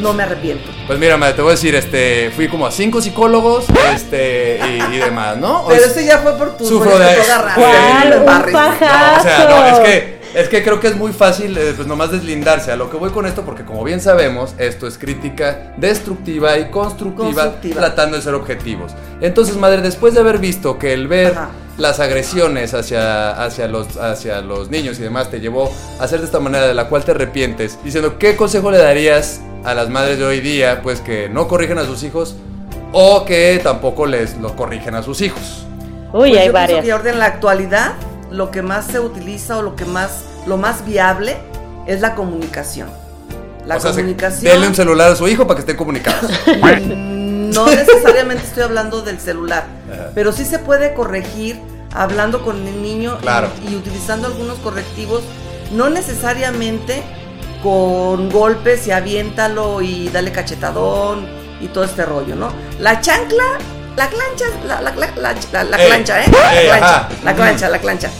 [0.00, 0.70] no me arrepiento.
[0.86, 4.60] Pues mira, madre, te voy a decir, este, fui como a cinco psicólogos, este,
[4.92, 5.64] y, demás, ¿no?
[5.68, 7.06] Pero ese ya fue por tu sufro de
[7.54, 8.18] ¿Cuál?
[8.20, 9.20] Un pajazo.
[9.20, 12.10] o sea, no, es que es que creo que es muy fácil, eh, pues nomás
[12.10, 12.72] deslindarse.
[12.72, 16.70] A lo que voy con esto, porque como bien sabemos, esto es crítica destructiva y
[16.70, 18.92] constructiva, tratando de ser objetivos.
[19.20, 21.34] Entonces, madre, después de haber visto que el ver
[21.78, 26.26] las agresiones hacia, hacia, los, hacia los niños y demás te llevó a hacer de
[26.26, 30.18] esta manera de la cual te arrepientes, diciendo, ¿qué consejo le darías a las madres
[30.18, 32.36] de hoy día, pues que no corrigen a sus hijos
[32.92, 35.66] o que tampoco les lo corrigen a sus hijos?
[36.12, 36.84] Uy, pues hay varias.
[36.84, 37.94] Que en la actualidad
[38.30, 41.36] lo que más se utiliza o lo que más, lo más viable
[41.86, 42.88] es la comunicación.
[43.66, 44.52] La comunicación.
[44.52, 46.30] denle un celular a su hijo para que estén comunicados.
[46.86, 49.66] no necesariamente estoy hablando del celular,
[50.14, 51.60] pero sí se puede corregir
[51.94, 53.18] hablando con el niño
[53.68, 55.22] y, utilizando algunos correctivos,
[55.72, 57.02] no necesariamente
[57.62, 61.26] con golpes y aviéntalo y dale cachetadón
[61.60, 62.50] y todo este rollo, ¿no?
[62.78, 63.58] La chancla
[63.96, 66.30] la clancha, la, la, la, la clancha, ¿eh?
[66.30, 68.10] La clancha, la clancha, la clancha.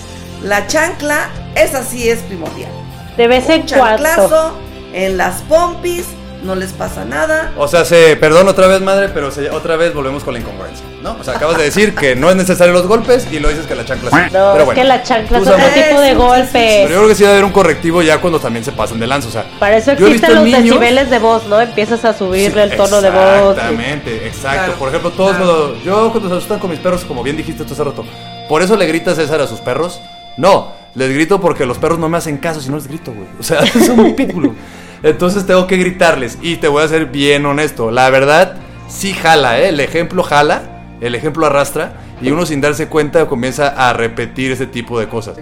[0.42, 2.70] La chancla, esa sí es primordial.
[3.16, 4.58] De vez en cuando.
[4.92, 6.04] en las pompis,
[6.42, 7.52] no les pasa nada.
[7.56, 11.16] O sea, se, perdón otra vez, madre, pero otra vez volvemos con la incongruencia, ¿no?
[11.20, 13.74] O sea, acabas de decir que no es necesario los golpes y lo dices que
[13.74, 14.16] la chancla sí.
[14.32, 16.48] No, pero es que la chancla es otro tipo de golpes.
[16.52, 19.06] Pero yo creo que sí debe haber un correctivo ya cuando también se pasan de
[19.06, 19.46] lanza, o sea.
[19.58, 21.60] Para eso existen los decibeles de voz, ¿no?
[21.60, 23.56] Empiezas a subirle el tono de voz.
[23.56, 24.72] Exactamente, exacto.
[24.78, 27.74] Por ejemplo, todos cuando, yo cuando se asustan con mis perros, como bien dijiste tú
[27.74, 28.04] hace rato,
[28.48, 30.00] ¿por eso le gritas César a sus perros?
[30.36, 33.26] No, les grito porque los perros no me hacen caso si no les grito, güey.
[33.38, 34.54] O sea, es un pitbull.
[35.02, 36.38] Entonces tengo que gritarles.
[36.42, 37.90] Y te voy a ser bien honesto.
[37.90, 38.56] La verdad,
[38.88, 39.68] sí jala, ¿eh?
[39.68, 40.62] El ejemplo jala,
[41.00, 41.94] el ejemplo arrastra.
[42.20, 45.38] Y uno sin darse cuenta comienza a repetir ese tipo de cosas.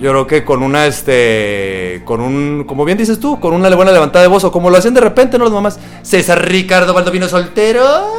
[0.00, 3.92] Yo creo que con una, este, con un, como bien dices tú, con una buena
[3.92, 5.44] levantada de voz, o como lo hacen de repente, ¿no?
[5.44, 8.12] Las mamás, César Ricardo vino soltero.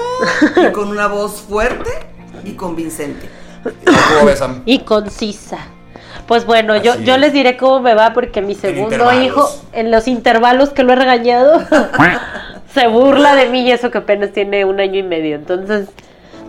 [0.55, 1.89] y con una voz fuerte
[2.45, 3.27] y convincente.
[4.65, 5.57] Y concisa.
[6.27, 10.07] Pues bueno, yo, yo les diré cómo me va porque mi segundo hijo, en los
[10.07, 11.61] intervalos que lo he regañado,
[12.73, 15.35] se burla de mí y eso que apenas tiene un año y medio.
[15.35, 15.89] Entonces,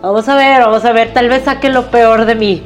[0.01, 2.63] vamos a ver, vamos a ver, tal vez saque lo peor de mí.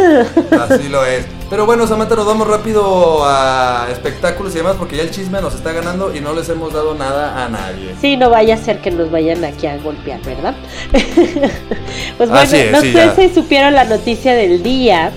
[0.60, 1.26] Así lo es.
[1.48, 5.54] Pero bueno, Samantha, nos vamos rápido a espectáculos y demás porque ya el chisme nos
[5.54, 7.94] está ganando y no les hemos dado nada a nadie.
[8.00, 10.54] Sí, no vaya a ser que nos vayan aquí a golpear, ¿verdad?
[12.18, 15.12] pues bueno, no sé si supieron la noticia del día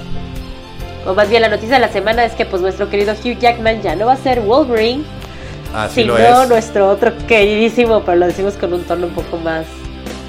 [1.05, 3.81] o más bien la noticia de la semana es que pues nuestro querido Hugh Jackman
[3.81, 5.03] ya no va a ser Wolverine,
[5.73, 9.65] Así sino nuestro otro queridísimo, pero lo decimos con un tono un poco más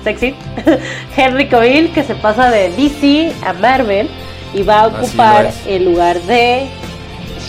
[0.04, 0.34] sexy,
[1.16, 4.08] Henry Cavill, que se pasa de DC a Marvel
[4.54, 6.68] y va a ocupar el lugar de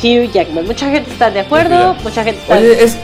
[0.01, 0.65] Hugh Jackman.
[0.65, 2.57] Mucha gente está de acuerdo, mucha gente está...
[2.57, 2.97] Oye, es,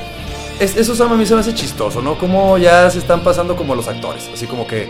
[0.59, 2.17] eso a mí se me hace chistoso, ¿no?
[2.17, 4.89] Como ya se están pasando como los actores, así como que...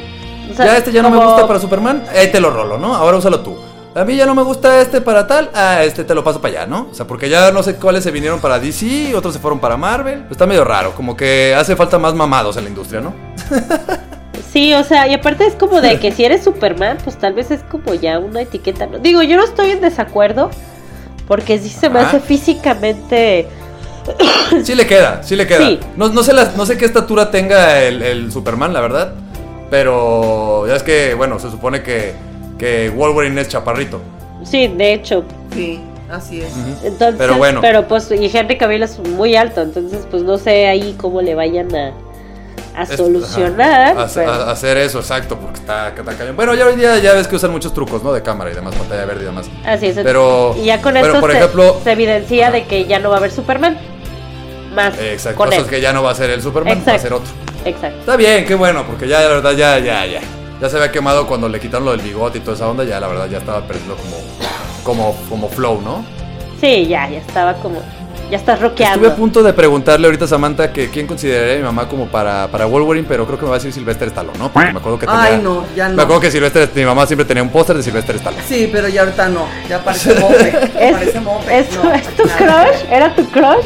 [0.58, 2.96] ya este ya no me gusta para Superman, ahí te lo rolo, ¿no?
[2.96, 3.67] Ahora úsalo tú
[3.98, 6.62] a mí ya no me gusta este para tal, ah, este te lo paso para
[6.62, 6.88] allá, ¿no?
[6.92, 9.76] O sea, porque ya no sé cuáles se vinieron para DC, otros se fueron para
[9.76, 10.26] Marvel.
[10.30, 13.14] Está medio raro, como que hace falta más mamados en la industria, ¿no?
[14.52, 17.52] Sí, o sea, y aparte es como de que si eres Superman, pues tal vez
[17.52, 18.98] es como ya una etiqueta, ¿no?
[18.98, 20.50] Digo, yo no estoy en desacuerdo,
[21.28, 23.48] porque sí se me hace físicamente...
[24.64, 25.78] Sí le queda, sí le queda.
[25.98, 29.14] No, no, sé no sé qué estatura tenga el, el Superman, la verdad.
[29.70, 32.16] Pero ya es que, bueno, se supone que
[32.58, 34.02] que Wolverine es chaparrito.
[34.44, 35.24] Sí, de hecho.
[35.54, 35.80] Sí,
[36.10, 36.54] así es.
[36.84, 37.62] Entonces, pero bueno.
[37.62, 41.36] Pero pues, y Henry Cavill es muy alto, entonces pues no sé ahí cómo le
[41.36, 41.94] vayan a,
[42.76, 43.98] a solucionar.
[43.98, 47.52] a, hacer eso, exacto, porque está, está Bueno, ya hoy día ya ves que usan
[47.52, 48.14] muchos trucos, ¿no?
[48.14, 49.50] De cámara y demás, pantalla verde y demás.
[49.66, 49.96] Así es.
[49.96, 53.16] Pero, y ya con eso por se, ejemplo, se evidencia de que ya no va
[53.16, 53.78] a haber Superman.
[54.76, 54.98] Más.
[55.00, 55.44] Exacto.
[55.44, 57.32] Con que ya no va a ser el Superman, va a ser otro.
[57.66, 58.00] Exacto.
[58.00, 60.22] Está bien, qué bueno, porque ya la verdad ya, ya, ya.
[60.60, 63.00] Ya se había quemado cuando le quitaron lo del bigote y toda esa onda, ya
[63.00, 64.18] la verdad ya estaba perdiendo como,
[64.84, 66.04] como, como flow, ¿no?
[66.60, 67.82] Sí, ya, ya estaba como
[68.30, 68.96] ya estás roqueando.
[68.96, 72.08] Estuve a punto de preguntarle ahorita a Samantha que quién consideraría a mi mamá como
[72.08, 74.52] para, para Wolverine, pero creo que me va a decir Sylvester Stallone, ¿no?
[74.52, 75.24] Porque me acuerdo que tenía...
[75.24, 75.96] Ay, no, ya no.
[75.96, 78.44] Me acuerdo que Sylvester, mi mamá siempre tenía un póster de Sylvester Stallone.
[78.48, 79.48] Sí, pero ya ahorita no.
[79.70, 80.54] Ya parece mope.
[80.80, 81.60] ¿Es, parece mope.
[81.60, 82.92] ¿Es, ¿Es tu crush?
[82.92, 83.66] ¿Era tu crush?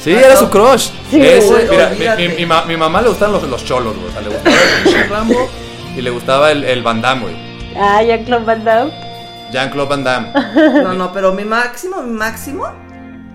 [0.00, 0.88] Sí, era su crush.
[1.10, 4.08] Sí, Ese, mira, mi, mi, mi, mamá le gustan los, los cholos, güey.
[4.08, 4.56] O sea, le gustaba
[5.04, 5.48] el Rambo
[5.96, 7.36] y le gustaba el, el Van Damme, güey.
[7.76, 8.92] Ah, Jean-Claude Van Damme.
[9.52, 10.32] Jean-Claude Van Damme.
[10.82, 12.66] No, no, pero mi máximo, mi máximo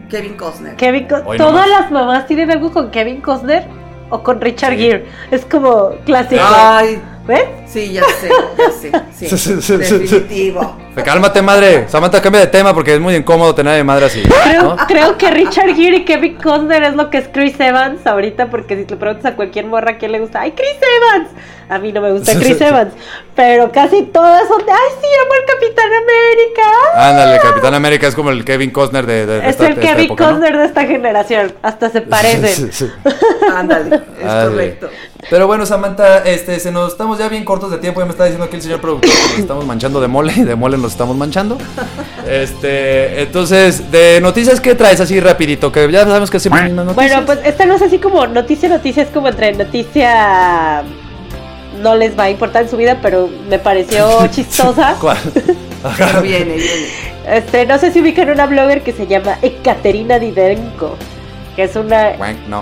[0.09, 0.75] Kevin Costner.
[0.75, 3.67] Kevin Todas las mamás tienen algo con Kevin Costner
[4.09, 5.05] o con Richard Gere.
[5.31, 6.43] Es como clásico.
[6.45, 7.01] Ay.
[7.25, 7.43] ¿Ves?
[7.65, 8.91] Sí, ya sé, ya sé.
[9.27, 10.77] Sí, definitivo.
[11.03, 11.87] Cálmate, madre.
[11.87, 14.23] Samantha, cambia de tema porque es muy incómodo tener de madre así.
[14.23, 18.49] Creo, creo que Richard Gere y Kevin Costner es lo que es Chris Evans ahorita,
[18.49, 21.29] porque si le preguntas a cualquier morra que le gusta, ¡ay, Chris Evans!
[21.67, 22.93] A mí no me gusta Chris Evans,
[23.35, 27.09] pero casi todas son de, ¡ay, sí, amo el Capitán América!
[27.09, 30.65] Ándale, Capitán América es como el Kevin Costner de, de, Es el Kevin Costner de
[30.65, 32.71] esta generación, hasta se parecen.
[33.55, 34.89] Ándale, es correcto.
[35.29, 37.99] Pero bueno, Samantha, este, se nos estamos ya bien cortos de tiempo.
[37.99, 40.33] Ya me está diciendo aquí el señor productor que nos estamos manchando de mole.
[40.33, 41.57] De mole nos estamos manchando.
[42.29, 45.71] Este, entonces, de noticias, ¿qué traes así rapidito?
[45.71, 47.11] Que ya sabemos que siempre mismas noticias.
[47.11, 50.83] Bueno, pues esta no es así como noticia, noticia, es como entre noticia
[51.81, 54.95] no les va a importar en su vida, pero me pareció chistosa.
[54.99, 55.17] ¿Cuál?
[56.23, 56.87] viene, viene.
[57.27, 60.95] Este, no sé si ubican una blogger que se llama Ekaterina Didenko,
[61.55, 62.13] que es una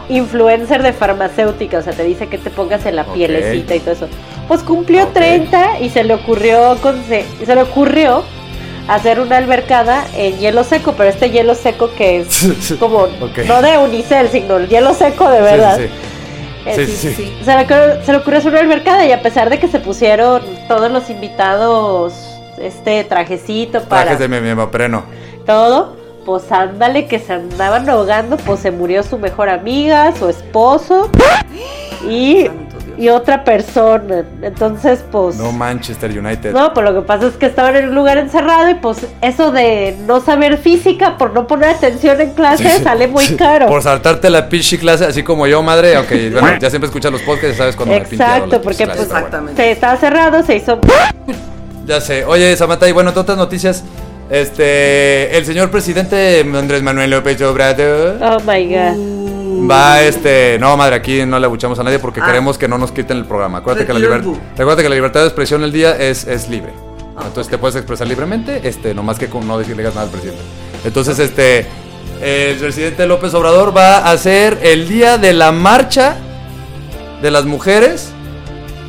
[0.10, 3.92] influencer de farmacéutica, o sea, te dice que te pongas en la pielecita y todo
[3.92, 4.08] eso.
[4.48, 6.78] Pues cumplió 30 y se le ocurrió
[7.08, 8.24] se, se le ocurrió
[8.88, 13.08] hacer una albercada en hielo seco, pero este hielo seco que es como
[13.48, 15.78] no de unicel, sino el hielo seco de verdad.
[15.78, 15.90] Sí,
[16.66, 17.38] eh, sí, sí.
[17.44, 21.10] Se, le, ocurrió hacer una albercada y a pesar de que se pusieron todos los
[21.10, 22.14] invitados
[22.62, 25.04] este trajecito para trajes de mi, no.
[25.46, 31.10] todo pues ándale que se andaban ahogando pues se murió su mejor amiga su esposo
[32.10, 32.48] y
[32.98, 34.24] y otra persona.
[34.42, 35.36] Entonces, pues.
[35.36, 36.54] No Manchester United.
[36.54, 39.52] No, pues lo que pasa es que estaban en un lugar encerrado y pues eso
[39.52, 43.68] de no saber física por no poner atención en clase sale muy caro.
[43.68, 45.98] Por saltarte la pinche clase, así como yo, madre.
[45.98, 49.62] Ok, bueno, ya siempre escuchas los podcasts, sabes cuando Exacto, porque pues, exactamente.
[49.62, 50.80] se estaba cerrado, se hizo.
[51.86, 52.24] Ya sé.
[52.26, 53.84] Oye, Samantha, y bueno, otras noticias.
[54.34, 58.18] Este, el señor presidente Andrés Manuel López Obrador.
[58.20, 59.70] Oh my god.
[59.70, 60.58] Va, este.
[60.60, 62.26] No, madre, aquí no le abuchamos a nadie porque ah.
[62.26, 63.60] queremos que no nos quiten el programa.
[63.60, 64.00] Acuérdate que, la
[64.76, 66.74] que la libertad de expresión el día es, es libre.
[67.16, 70.42] Ah, Entonces te puedes expresar libremente, este, nomás que no decirle nada al presidente.
[70.84, 71.68] Entonces, este.
[72.20, 76.16] El presidente López Obrador va a hacer el día de la marcha
[77.22, 78.10] de las mujeres.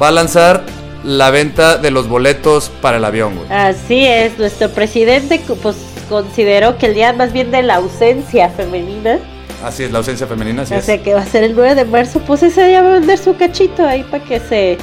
[0.01, 0.64] Va a lanzar
[1.05, 3.46] la venta de los boletos para el avión, güey.
[3.50, 5.76] Así es, nuestro presidente pues
[6.09, 9.18] consideró que el día más bien de la ausencia femenina
[9.64, 11.84] Así es, la ausencia femenina, así o sea, que va a ser el 9 de
[11.86, 14.76] marzo, pues ese día va a vender su cachito ahí para que se...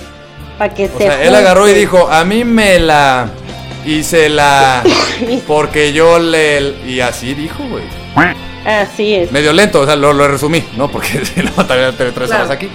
[0.57, 3.29] Para que o Sea, él agarró y dijo, a mí me la...
[3.85, 4.83] Hice la...
[5.47, 6.73] Porque yo le...
[6.87, 7.83] Y así dijo, güey.
[8.65, 9.31] Así es.
[9.31, 10.89] Medio lento, o sea, lo, resumí, ¿no?
[10.89, 12.67] Porque si no, te tres horas aquí.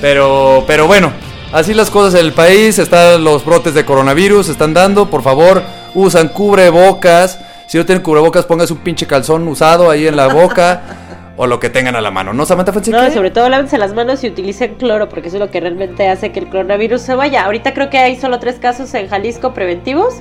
[0.00, 1.12] Pero, pero bueno,
[1.54, 5.62] así las cosas en el país, están los brotes de coronavirus, están dando, por favor,
[5.94, 7.38] usan cubrebocas.
[7.66, 10.82] Si no tienen cubrebocas, pónganse un pinche calzón usado ahí en la boca.
[11.36, 13.02] o lo que tengan a la mano, ¿no, Samantha Fonseca?
[13.02, 16.08] No, sobre todo lávense las manos y utilicen cloro, porque eso es lo que realmente
[16.08, 17.44] hace que el coronavirus se vaya.
[17.44, 20.14] Ahorita creo que hay solo tres casos en Jalisco preventivos.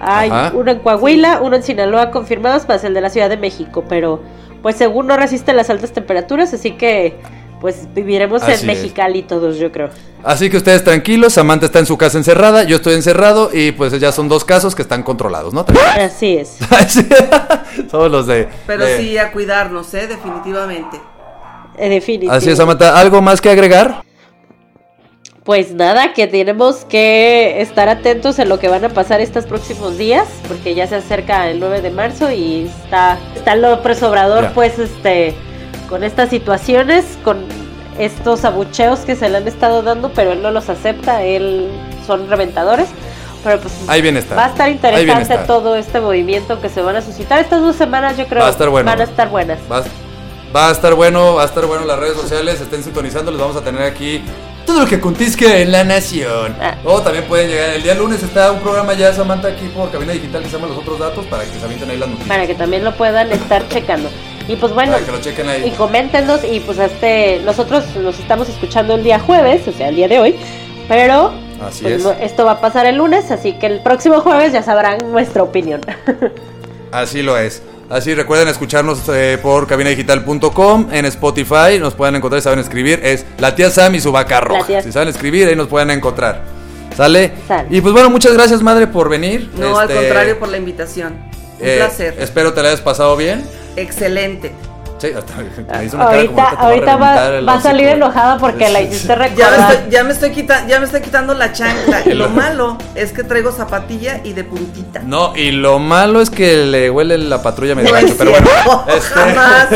[0.00, 3.84] Hay uno en Coahuila, uno en Sinaloa confirmados, más el de la Ciudad de México,
[3.88, 4.20] pero
[4.60, 7.16] pues según no resiste las altas temperaturas, así que
[7.62, 9.88] pues viviremos en Mexicali todos, yo creo.
[10.24, 13.98] Así que ustedes tranquilos, Samantha está en su casa encerrada, yo estoy encerrado y pues
[14.00, 15.64] ya son dos casos que están controlados, ¿no?
[15.96, 16.58] Así es.
[17.90, 18.48] Todos los de...
[18.66, 20.08] Pero sí a cuidarnos, ¿eh?
[20.08, 21.00] Definitivamente.
[21.78, 22.36] Eh, definitivamente.
[22.36, 22.98] Así es, Samantha.
[22.98, 24.02] ¿Algo más que agregar?
[25.44, 29.98] Pues nada, que tenemos que estar atentos en lo que van a pasar estos próximos
[29.98, 34.80] días, porque ya se acerca el 9 de marzo y está, está López Obrador, pues,
[34.80, 35.36] este
[35.92, 37.44] con estas situaciones, con
[37.98, 41.68] estos abucheos que se le han estado dando, pero él no los acepta, él
[42.06, 42.88] son reventadores.
[43.44, 44.34] Pero pues Ahí bien está.
[44.34, 47.40] va a estar interesante todo este movimiento que se van a suscitar.
[47.40, 48.90] Estas dos semanas yo creo va a estar bueno.
[48.90, 49.58] van a estar buenas.
[49.70, 53.56] Va, a estar bueno, va a estar bueno las redes sociales, estén sintonizando, les vamos
[53.56, 54.22] a tener aquí
[54.64, 56.56] todo lo que acontezca en la nación.
[56.58, 56.76] Ah.
[56.84, 60.12] O también pueden llegar, el día lunes está un programa ya, Samantha, aquí por Cabina
[60.12, 62.28] Digital que se llama Los Otros Datos para que se avienten ahí las noticias.
[62.28, 64.08] Para que también lo puedan estar checando.
[64.48, 65.64] Y pues bueno, Para que lo chequen ahí.
[65.66, 69.96] y coméntenos y pues este nosotros nos estamos escuchando el día jueves, o sea, el
[69.96, 70.36] día de hoy,
[70.88, 71.32] pero
[71.66, 72.02] Así pues, es.
[72.02, 75.42] no- esto va a pasar el lunes, así que el próximo jueves ya sabrán nuestra
[75.42, 75.80] opinión.
[76.92, 77.62] Así lo es.
[77.88, 83.24] Así recuerden escucharnos eh, por cabinadigital.com, en Spotify, nos pueden encontrar y saben escribir, es
[83.38, 84.66] la tía Sam y su vaca roja.
[84.66, 86.42] Tía- Si saben escribir, ahí nos pueden encontrar.
[86.96, 87.32] ¿Sale?
[87.48, 87.68] Sale.
[87.70, 89.50] Y pues bueno, muchas gracias madre por venir.
[89.56, 91.14] No, al Este, contrario, por la invitación.
[91.60, 92.14] Un eh, placer.
[92.18, 93.42] Espero te la hayas pasado bien.
[93.76, 94.52] Excelente.
[94.98, 97.88] Sí, hasta hizo una cara como ahorita que te va a ahorita va, a salir
[97.88, 99.72] enojada porque la hiciste Ya me recordar.
[99.72, 102.02] estoy, ya me estoy, quita- ya me estoy quitando la chancla.
[102.06, 105.00] Y lo malo es que traigo zapatilla y de puntita.
[105.04, 108.46] No, y lo malo es que le huele la patrulla medio gacho, pero bueno.
[108.86, 109.66] este- jamás.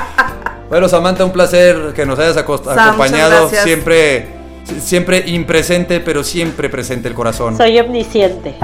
[0.70, 3.50] bueno, Samantha, un placer que nos hayas Sam, acompañado.
[3.50, 4.35] Siempre,
[4.80, 7.56] siempre impresente, pero siempre presente el corazón.
[7.56, 8.56] Soy omnisciente.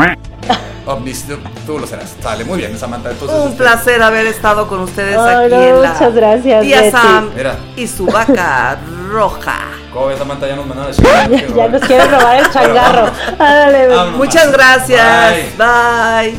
[0.84, 1.24] Omnis-
[1.64, 2.12] tú lo serás.
[2.20, 3.10] Sale, muy bien, Samantha.
[3.12, 6.90] Entonces, Un este, placer haber estado con ustedes aquí no, en la muchas gracias, Tía.
[6.90, 7.56] Sam Mira.
[7.76, 8.78] y su vaca
[9.12, 9.58] roja.
[9.92, 10.48] ¿Cómo ves, Samantha?
[10.48, 13.10] Ya nos mandaron a chingar, Ya, nos quiere robar el changarro.
[13.38, 13.86] Ándale.
[13.88, 14.18] Vámonos.
[14.18, 15.34] Muchas gracias.
[15.56, 16.32] Bye.
[16.32, 16.38] Bye.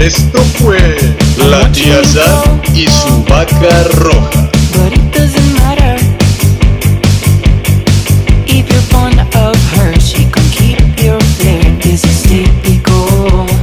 [0.00, 0.96] Esto fue
[1.38, 2.42] La Chiazá
[2.74, 4.50] y su vaca roja.
[8.46, 11.76] If you're fond of her, she can keep your flare.
[11.80, 13.57] This is typical.